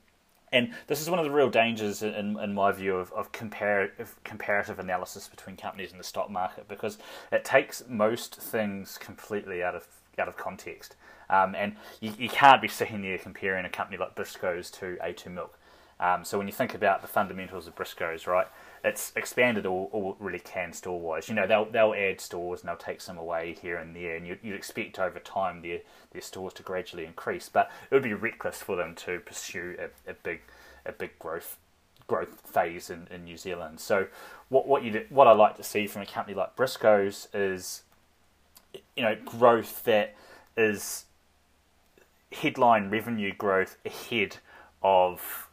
and 0.53 0.73
this 0.87 1.01
is 1.01 1.11
one 1.11 1.19
of 1.19 1.25
the 1.25 1.33
real 1.33 1.51
dangers, 1.51 2.01
in, 2.05 2.39
in 2.39 2.55
my 2.55 2.71
view, 2.71 2.95
of, 2.95 3.13
of 3.13 3.33
comparative, 3.33 4.15
comparative 4.23 4.79
analysis 4.79 5.27
between 5.27 5.57
companies 5.57 5.91
in 5.91 5.99
the 5.99 6.05
stock 6.05 6.31
market 6.31 6.69
because 6.69 6.97
it 7.33 7.45
takes 7.45 7.83
most 7.89 8.37
things 8.37 8.97
completely 8.97 9.65
out 9.65 9.75
of 9.75 9.89
out 10.17 10.29
of 10.29 10.37
context. 10.37 10.95
Um, 11.29 11.57
and 11.57 11.75
you, 12.01 12.13
you 12.17 12.29
can't 12.29 12.63
be 12.63 12.69
sitting 12.69 13.03
there 13.03 13.19
comparing 13.19 13.65
a 13.65 13.69
company 13.69 13.99
like 13.99 14.15
Briscoes 14.15 14.71
to 14.79 14.97
A2 15.05 15.33
Milk. 15.33 15.59
Um, 15.99 16.25
so 16.25 16.39
when 16.39 16.47
you 16.47 16.53
think 16.53 16.73
about 16.73 17.03
the 17.03 17.09
fundamentals 17.09 17.67
of 17.67 17.75
Briscoes, 17.75 18.29
right, 18.29 18.47
it's 18.85 19.13
expanded 19.17 19.65
all, 19.65 19.89
all 19.93 20.15
really 20.21 20.39
can 20.39 20.75
store 20.75 21.01
wise. 21.01 21.29
You 21.29 21.35
know, 21.35 21.47
they'll 21.47 21.65
they'll 21.65 21.95
add 21.95 22.21
stores 22.21 22.61
and 22.61 22.69
they'll 22.69 22.77
take 22.77 23.01
some 23.01 23.17
away 23.17 23.57
here 23.61 23.79
and 23.79 23.97
there, 23.97 24.15
and 24.15 24.27
you 24.27 24.39
you 24.43 24.55
expect 24.55 24.99
over 24.99 25.19
time 25.19 25.63
their 25.63 25.81
their 26.13 26.21
stores 26.21 26.53
to 26.55 26.63
gradually 26.63 27.07
increase. 27.07 27.49
But 27.49 27.71
it 27.91 27.95
would 27.95 28.03
be 28.03 28.13
reckless 28.13 28.63
for 28.63 28.77
them 28.77 28.95
to 28.97 29.21
pursue 29.21 29.77
a, 29.79 30.11
a 30.11 30.15
big 30.15 30.43
a 30.85 30.93
big 30.93 31.19
growth 31.19 31.57
growth 32.07 32.43
phase 32.45 32.91
in, 32.91 33.09
in 33.11 33.25
New 33.25 33.39
Zealand. 33.39 33.81
So 33.81 34.07
what 34.51 34.69
what 34.69 34.85
you 34.85 35.07
what 35.09 35.27
I 35.27 35.33
like 35.33 35.57
to 35.57 35.63
see 35.63 35.87
from 35.87 36.03
a 36.03 36.07
company 36.07 36.37
like 36.37 36.55
Briscoes 36.55 37.29
is 37.33 37.83
you 38.95 39.03
know 39.03 39.17
growth 39.25 39.85
that 39.85 40.15
is 40.59 41.07
headline 42.33 42.91
revenue 42.91 43.33
growth 43.33 43.79
ahead 43.87 44.37
of 44.83 45.49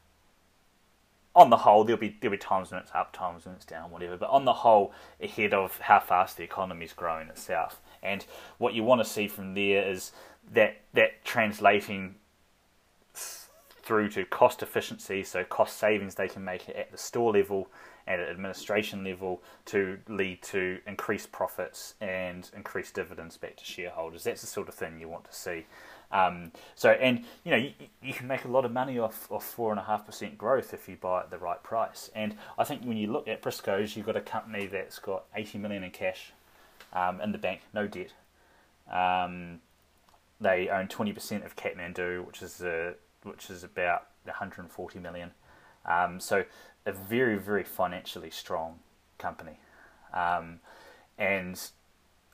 on 1.35 1.49
the 1.49 1.57
whole, 1.57 1.83
there'll 1.83 1.99
be 1.99 2.17
there'll 2.19 2.35
be 2.35 2.37
times 2.37 2.71
when 2.71 2.81
it's 2.81 2.91
up, 2.93 3.13
times 3.13 3.45
when 3.45 3.55
it's 3.55 3.65
down, 3.65 3.91
whatever. 3.91 4.17
But 4.17 4.29
on 4.29 4.45
the 4.45 4.53
whole, 4.53 4.93
ahead 5.21 5.53
of 5.53 5.77
how 5.79 5.99
fast 5.99 6.37
the 6.37 6.43
economy 6.43 6.85
is 6.85 6.93
growing 6.93 7.29
itself, 7.29 7.81
and 8.03 8.25
what 8.57 8.73
you 8.73 8.83
want 8.83 9.01
to 9.01 9.09
see 9.09 9.27
from 9.27 9.53
there 9.53 9.87
is 9.87 10.11
that 10.51 10.81
that 10.93 11.23
translating 11.23 12.15
through 13.13 14.09
to 14.09 14.25
cost 14.25 14.61
efficiency, 14.61 15.23
so 15.23 15.43
cost 15.43 15.77
savings 15.77 16.15
they 16.15 16.27
can 16.27 16.43
make 16.43 16.69
at 16.69 16.91
the 16.91 16.97
store 16.97 17.33
level, 17.33 17.67
and 18.07 18.21
at 18.21 18.29
administration 18.29 19.03
level 19.03 19.41
to 19.65 19.99
lead 20.07 20.41
to 20.41 20.79
increased 20.85 21.31
profits 21.31 21.95
and 22.01 22.49
increased 22.55 22.95
dividends 22.95 23.37
back 23.37 23.55
to 23.57 23.65
shareholders. 23.65 24.23
That's 24.23 24.41
the 24.41 24.47
sort 24.47 24.67
of 24.67 24.75
thing 24.75 24.99
you 24.99 25.07
want 25.07 25.25
to 25.25 25.33
see. 25.33 25.65
Um, 26.11 26.51
so, 26.75 26.91
and 26.91 27.23
you 27.43 27.51
know, 27.51 27.57
you, 27.57 27.71
you, 28.01 28.13
can 28.13 28.27
make 28.27 28.43
a 28.43 28.49
lot 28.49 28.65
of 28.65 28.71
money 28.71 28.99
off 28.99 29.31
off 29.31 29.45
four 29.45 29.71
and 29.71 29.79
a 29.79 29.83
half 29.83 30.05
percent 30.05 30.37
growth 30.37 30.73
if 30.73 30.89
you 30.89 30.97
buy 30.97 31.21
at 31.21 31.31
the 31.31 31.37
right 31.37 31.61
price. 31.63 32.11
And 32.13 32.35
I 32.57 32.63
think 32.65 32.83
when 32.83 32.97
you 32.97 33.11
look 33.11 33.27
at 33.27 33.41
Briscoes, 33.41 33.95
you've 33.95 34.05
got 34.05 34.17
a 34.17 34.21
company 34.21 34.67
that's 34.67 34.99
got 34.99 35.23
eighty 35.35 35.57
million 35.57 35.83
in 35.83 35.91
cash 35.91 36.33
um, 36.93 37.21
in 37.21 37.31
the 37.31 37.37
bank, 37.37 37.61
no 37.73 37.87
debt. 37.87 38.11
Um, 38.91 39.61
they 40.41 40.67
own 40.67 40.87
twenty 40.87 41.13
percent 41.13 41.45
of 41.45 41.55
Kathmandu, 41.55 42.25
which 42.25 42.41
is 42.41 42.61
a, 42.61 42.95
which 43.23 43.49
is 43.49 43.63
about 43.63 44.07
one 44.25 44.35
hundred 44.35 44.61
and 44.61 44.71
forty 44.71 44.99
million. 44.99 45.31
Um, 45.85 46.19
so, 46.19 46.43
a 46.85 46.91
very 46.91 47.37
very 47.37 47.63
financially 47.63 48.31
strong 48.31 48.79
company, 49.17 49.59
um, 50.13 50.59
and 51.17 51.71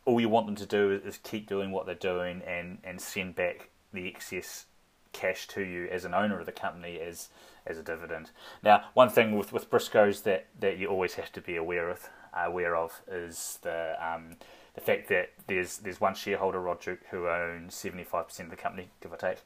all 0.07 0.21
you 0.21 0.29
want 0.29 0.45
them 0.45 0.55
to 0.55 0.65
do 0.65 0.99
is 1.05 1.19
keep 1.21 1.47
doing 1.47 1.69
what 1.69 1.85
they're 1.85 1.93
doing 1.93 2.41
and, 2.47 2.77
and 2.83 2.99
send 2.99 3.35
back 3.35 3.69
the 3.93 4.07
excess 4.07 4.65
cash 5.11 5.47
to 5.49 5.61
you 5.61 5.87
as 5.91 6.05
an 6.05 6.13
owner 6.13 6.39
of 6.39 6.45
the 6.45 6.51
company 6.51 6.99
as 6.99 7.29
as 7.65 7.77
a 7.77 7.83
dividend. 7.83 8.31
Now, 8.63 8.85
one 8.93 9.09
thing 9.09 9.37
with 9.37 9.51
with 9.51 9.69
Briscoes 9.69 10.23
that, 10.23 10.47
that 10.61 10.77
you 10.77 10.87
always 10.87 11.15
have 11.15 11.31
to 11.33 11.41
be 11.41 11.57
aware 11.57 11.89
of 11.89 12.09
uh, 12.33 12.45
aware 12.45 12.75
of 12.75 13.01
is 13.11 13.59
the 13.63 13.95
um, 14.01 14.37
the 14.75 14.81
fact 14.81 15.09
that 15.09 15.31
there's 15.47 15.79
there's 15.79 15.99
one 15.99 16.15
shareholder, 16.15 16.61
Rod 16.61 16.79
who 17.11 17.27
owns 17.27 17.75
seventy 17.75 18.05
five 18.05 18.29
percent 18.29 18.47
of 18.47 18.55
the 18.55 18.61
company, 18.61 18.87
give 19.01 19.11
or 19.11 19.17
take. 19.17 19.39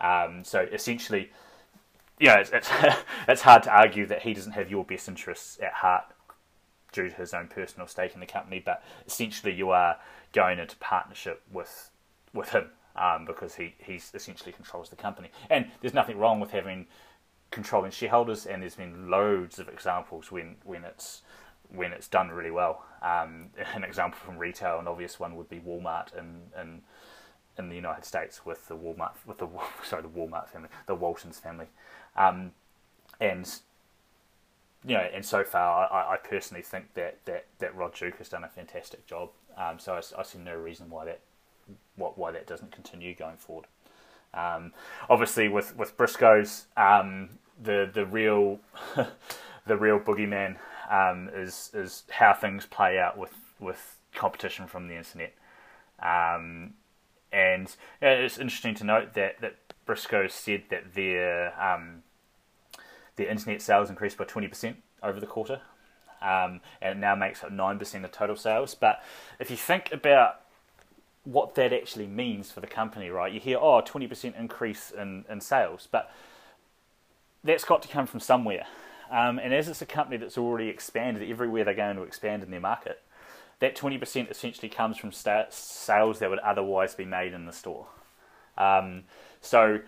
Um, 0.00 0.44
so 0.44 0.60
essentially, 0.72 1.30
yeah, 2.18 2.38
it's, 2.38 2.50
it's 2.54 2.70
it's 3.28 3.42
hard 3.42 3.64
to 3.64 3.70
argue 3.70 4.06
that 4.06 4.22
he 4.22 4.32
doesn't 4.32 4.52
have 4.52 4.70
your 4.70 4.84
best 4.84 5.08
interests 5.08 5.58
at 5.62 5.74
heart 5.74 6.04
due 6.96 7.10
to 7.10 7.14
his 7.14 7.34
own 7.34 7.46
personal 7.46 7.86
stake 7.86 8.14
in 8.14 8.20
the 8.20 8.26
company, 8.26 8.60
but 8.64 8.82
essentially 9.06 9.52
you 9.52 9.70
are 9.70 9.98
going 10.32 10.58
into 10.58 10.76
partnership 10.76 11.42
with 11.52 11.90
with 12.32 12.50
him 12.50 12.70
um, 12.96 13.24
because 13.24 13.54
he 13.54 13.74
he's 13.78 14.10
essentially 14.14 14.52
controls 14.52 14.88
the 14.88 14.96
company. 14.96 15.30
And 15.50 15.70
there's 15.80 15.94
nothing 15.94 16.18
wrong 16.18 16.40
with 16.40 16.50
having 16.50 16.86
controlling 17.50 17.90
shareholders, 17.92 18.46
and 18.46 18.62
there's 18.62 18.74
been 18.74 19.10
loads 19.10 19.58
of 19.58 19.68
examples 19.68 20.32
when 20.32 20.56
when 20.64 20.84
it's 20.84 21.22
when 21.68 21.92
it's 21.92 22.08
done 22.08 22.30
really 22.30 22.50
well. 22.50 22.84
Um, 23.02 23.50
an 23.74 23.84
example 23.84 24.18
from 24.24 24.38
retail, 24.38 24.80
an 24.80 24.88
obvious 24.88 25.20
one 25.20 25.36
would 25.36 25.50
be 25.50 25.60
Walmart 25.60 26.16
in 26.16 26.40
in 26.60 26.82
in 27.58 27.68
the 27.68 27.76
United 27.76 28.04
States 28.04 28.44
with 28.44 28.68
the 28.68 28.76
Walmart 28.76 29.12
with 29.26 29.38
the 29.38 29.48
sorry 29.84 30.02
the 30.02 30.08
Walmart 30.08 30.48
family, 30.48 30.70
the 30.86 30.94
Waltons 30.94 31.38
family, 31.38 31.66
um, 32.16 32.52
and 33.20 33.60
you 34.86 34.94
know, 34.94 35.06
and 35.12 35.24
so 35.24 35.42
far, 35.42 35.92
I, 35.92 36.14
I, 36.14 36.16
personally 36.16 36.62
think 36.62 36.94
that, 36.94 37.18
that, 37.24 37.46
that 37.58 37.74
Rod 37.74 37.94
Duke 37.94 38.18
has 38.18 38.28
done 38.28 38.44
a 38.44 38.48
fantastic 38.48 39.04
job. 39.06 39.30
Um, 39.56 39.78
so 39.78 39.94
I, 39.94 40.20
I, 40.20 40.22
see 40.22 40.38
no 40.38 40.54
reason 40.54 40.90
why 40.90 41.06
that 41.06 41.20
what 41.96 42.16
why 42.16 42.30
that 42.30 42.46
doesn't 42.46 42.70
continue 42.70 43.14
going 43.14 43.36
forward. 43.36 43.66
Um, 44.34 44.72
obviously, 45.08 45.48
with 45.48 45.76
with 45.76 45.96
Briscoes, 45.96 46.66
um, 46.76 47.30
the 47.60 47.90
the 47.92 48.04
real 48.04 48.60
the 49.66 49.76
real 49.76 49.98
boogeyman 49.98 50.56
um, 50.90 51.30
is 51.34 51.70
is 51.74 52.04
how 52.10 52.34
things 52.34 52.66
play 52.66 52.98
out 52.98 53.16
with 53.18 53.34
with 53.58 53.96
competition 54.14 54.66
from 54.66 54.88
the 54.88 54.96
internet. 54.96 55.34
Um, 56.00 56.74
and 57.32 57.74
it's 58.02 58.38
interesting 58.38 58.74
to 58.76 58.84
note 58.84 59.14
that 59.14 59.40
that 59.40 59.56
Briscoe 59.86 60.28
said 60.28 60.64
that 60.70 60.94
their 60.94 61.58
um, 61.60 62.02
the 63.16 63.30
internet 63.30 63.62
sales 63.62 63.90
increased 63.90 64.16
by 64.16 64.24
20% 64.24 64.76
over 65.02 65.20
the 65.20 65.26
quarter, 65.26 65.60
um, 66.22 66.60
and 66.80 66.92
it 66.92 66.98
now 66.98 67.14
makes 67.14 67.42
up 67.42 67.50
9% 67.50 68.04
of 68.04 68.12
total 68.12 68.36
sales. 68.36 68.74
But 68.74 69.02
if 69.38 69.50
you 69.50 69.56
think 69.56 69.90
about 69.92 70.40
what 71.24 71.56
that 71.56 71.72
actually 71.72 72.06
means 72.06 72.52
for 72.52 72.60
the 72.60 72.66
company, 72.66 73.10
right? 73.10 73.32
You 73.32 73.40
hear, 73.40 73.58
oh, 73.58 73.82
20% 73.82 74.38
increase 74.38 74.92
in, 74.96 75.24
in 75.28 75.40
sales, 75.40 75.88
but 75.90 76.10
that's 77.42 77.64
got 77.64 77.82
to 77.82 77.88
come 77.88 78.06
from 78.06 78.20
somewhere. 78.20 78.66
Um, 79.10 79.38
and 79.38 79.52
as 79.52 79.68
it's 79.68 79.82
a 79.82 79.86
company 79.86 80.16
that's 80.16 80.38
already 80.38 80.68
expanded 80.68 81.28
everywhere 81.28 81.64
they're 81.64 81.74
going 81.74 81.96
to 81.96 82.02
expand 82.02 82.42
in 82.42 82.50
their 82.50 82.60
market, 82.60 83.02
that 83.58 83.76
20% 83.76 84.30
essentially 84.30 84.68
comes 84.68 84.98
from 84.98 85.12
sales 85.12 86.18
that 86.18 86.30
would 86.30 86.38
otherwise 86.40 86.94
be 86.94 87.04
made 87.04 87.32
in 87.32 87.46
the 87.46 87.52
store. 87.52 87.86
Um, 88.56 89.04
so 89.40 89.80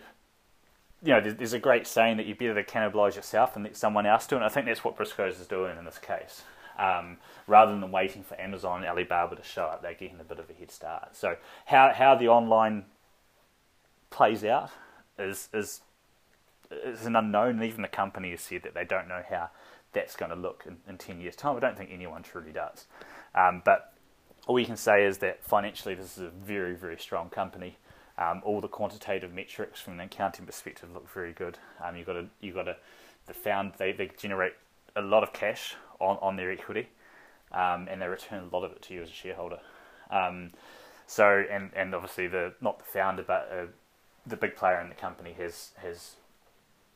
you 1.03 1.13
know, 1.13 1.21
there's, 1.21 1.53
a 1.53 1.59
great 1.59 1.87
saying 1.87 2.17
that 2.17 2.27
you're 2.27 2.37
better 2.37 2.55
to 2.55 2.65
cannibalise 2.65 3.15
yourself 3.15 3.55
and 3.55 3.65
let 3.65 3.77
someone 3.77 4.05
else 4.05 4.27
do 4.27 4.35
it. 4.35 4.39
And 4.39 4.45
I 4.45 4.49
think 4.49 4.67
that's 4.67 4.83
what 4.83 4.97
Briscoes 4.97 5.41
is 5.41 5.47
doing 5.47 5.79
in 5.79 5.85
this 5.85 5.99
case. 5.99 6.43
Um, 6.79 7.19
rather 7.47 7.79
than 7.79 7.91
waiting 7.91 8.23
for 8.23 8.41
Amazon 8.41 8.81
and 8.81 8.89
Alibaba 8.89 9.37
to 9.37 9.43
show 9.43 9.65
up, 9.65 9.83
they're 9.83 9.95
getting 9.95 10.21
a 10.21 10.25
bit 10.25 10.39
of 10.39 10.51
a 10.51 10.53
head 10.53 10.71
start. 10.71 11.17
So 11.17 11.37
how 11.67 11.93
how 11.93 12.15
the 12.15 12.29
online 12.29 12.85
plays 14.11 14.45
out 14.45 14.71
is 15.19 15.49
is 15.53 15.81
is 16.71 17.05
an 17.05 17.17
unknown, 17.17 17.57
and 17.57 17.65
even 17.65 17.83
the 17.83 17.89
company 17.89 18.31
has 18.31 18.43
said 18.43 18.63
that 18.63 18.75
they 18.75 18.85
don't 18.85 19.09
know 19.09 19.23
how 19.29 19.51
that's 19.93 20.15
going 20.15 20.31
to 20.31 20.37
look 20.37 20.65
in, 20.67 20.77
in 20.89 20.99
ten 20.99 21.21
years' 21.21 21.35
time. 21.35 21.57
I 21.57 21.61
don't 21.61 21.77
think 21.77 21.91
anyone 21.93 22.23
truly 22.23 22.53
does. 22.53 22.87
Um, 23.35 23.63
but 23.65 23.93
all 24.47 24.55
we 24.55 24.65
can 24.65 24.77
say 24.77 25.05
is 25.05 25.19
that 25.19 25.43
financially, 25.43 25.97
this 25.97 26.17
is 26.17 26.23
a 26.23 26.31
very 26.31 26.77
very 26.77 26.99
strong 26.99 27.29
company. 27.29 27.77
Um, 28.19 28.43
all 28.45 28.61
the 28.61 28.69
quantitative 28.69 29.33
metrics 29.33 29.81
from 29.81 29.95
an 29.95 30.01
accounting 30.01 30.45
perspective 30.45 30.89
look 30.93 31.09
very 31.09 31.33
good. 31.33 31.59
Um, 31.83 31.97
you've 31.97 32.07
got 32.07 32.17
a, 32.17 32.27
you've 32.41 32.57
got 32.57 32.67
a, 32.67 32.77
the 33.27 33.35
found 33.35 33.75
they, 33.79 33.93
they 33.93 34.11
generate 34.19 34.55
a 34.97 35.01
lot 35.01 35.23
of 35.23 35.33
cash 35.33 35.77
on, 36.01 36.19
on 36.21 36.37
their 36.37 36.51
equity, 36.51 36.89
um, 37.53 37.87
and 37.89 38.03
they 38.03 38.09
return 38.09 38.49
a 38.51 38.57
lot 38.57 38.65
of 38.65 38.73
it 38.73 38.83
to 38.83 38.95
you 38.95 39.03
as 39.03 39.09
a 39.09 39.13
shareholder. 39.13 39.61
Um, 40.11 40.51
so 41.07 41.45
and 41.51 41.71
and 41.75 41.95
obviously 41.95 42.27
the 42.27 42.53
not 42.61 42.79
the 42.79 42.85
founder 42.85 43.23
but 43.23 43.51
uh, 43.51 43.67
the 44.27 44.37
big 44.37 44.57
player 44.57 44.81
in 44.81 44.89
the 44.89 44.95
company 44.95 45.35
has 45.39 45.71
has 45.77 46.17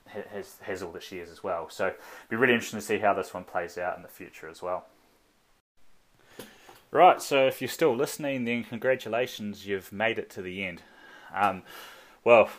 has 0.07 0.57
has 0.63 0.83
all 0.83 0.93
the 0.93 1.01
shares 1.01 1.31
as 1.31 1.43
well. 1.43 1.71
So 1.71 1.87
it'd 1.87 1.99
be 2.29 2.37
really 2.37 2.53
interesting 2.53 2.81
to 2.81 2.85
see 2.85 2.99
how 2.99 3.15
this 3.15 3.33
one 3.33 3.45
plays 3.45 3.79
out 3.79 3.97
in 3.97 4.03
the 4.03 4.09
future 4.09 4.49
as 4.49 4.61
well. 4.61 4.87
Right, 6.91 7.23
so 7.23 7.47
if 7.47 7.63
you're 7.63 7.69
still 7.69 7.97
listening, 7.97 8.45
then 8.45 8.65
congratulations, 8.65 9.67
you've 9.67 9.93
made 9.93 10.19
it 10.19 10.29
to 10.31 10.43
the 10.43 10.63
end. 10.63 10.83
Um, 11.35 11.63
well, 12.25 12.51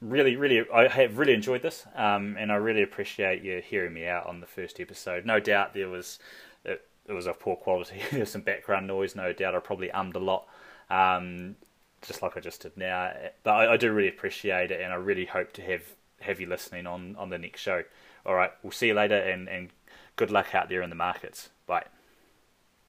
really, 0.00 0.36
really, 0.36 0.64
I 0.72 0.88
have 0.88 1.18
really 1.18 1.32
enjoyed 1.32 1.62
this, 1.62 1.86
um, 1.94 2.36
and 2.38 2.52
I 2.52 2.56
really 2.56 2.82
appreciate 2.82 3.42
you 3.42 3.62
hearing 3.64 3.94
me 3.94 4.06
out 4.06 4.26
on 4.26 4.40
the 4.40 4.46
first 4.46 4.80
episode. 4.80 5.24
No 5.24 5.40
doubt 5.40 5.74
there 5.74 5.88
was 5.88 6.18
it, 6.64 6.84
it 7.06 7.12
was 7.12 7.26
of 7.26 7.38
poor 7.38 7.56
quality. 7.56 8.00
There's 8.10 8.30
some 8.30 8.42
background 8.42 8.86
noise. 8.86 9.14
No 9.14 9.32
doubt 9.32 9.54
I 9.54 9.60
probably 9.60 9.90
ummed 9.90 10.16
a 10.16 10.18
lot, 10.18 10.46
um, 10.90 11.56
just 12.02 12.22
like 12.22 12.36
I 12.36 12.40
just 12.40 12.62
did 12.62 12.76
now. 12.76 13.12
But 13.44 13.52
I, 13.52 13.72
I 13.74 13.76
do 13.76 13.92
really 13.92 14.08
appreciate 14.08 14.70
it, 14.70 14.80
and 14.80 14.92
I 14.92 14.96
really 14.96 15.26
hope 15.26 15.52
to 15.54 15.62
have 15.62 15.82
have 16.20 16.40
you 16.40 16.46
listening 16.46 16.86
on 16.86 17.16
on 17.16 17.30
the 17.30 17.38
next 17.38 17.60
show. 17.60 17.84
All 18.26 18.34
right, 18.34 18.52
we'll 18.62 18.72
see 18.72 18.88
you 18.88 18.94
later, 18.94 19.16
and 19.16 19.48
and 19.48 19.70
good 20.16 20.30
luck 20.30 20.54
out 20.54 20.68
there 20.68 20.82
in 20.82 20.90
the 20.90 20.96
markets. 20.96 21.50
Bye. 21.66 21.84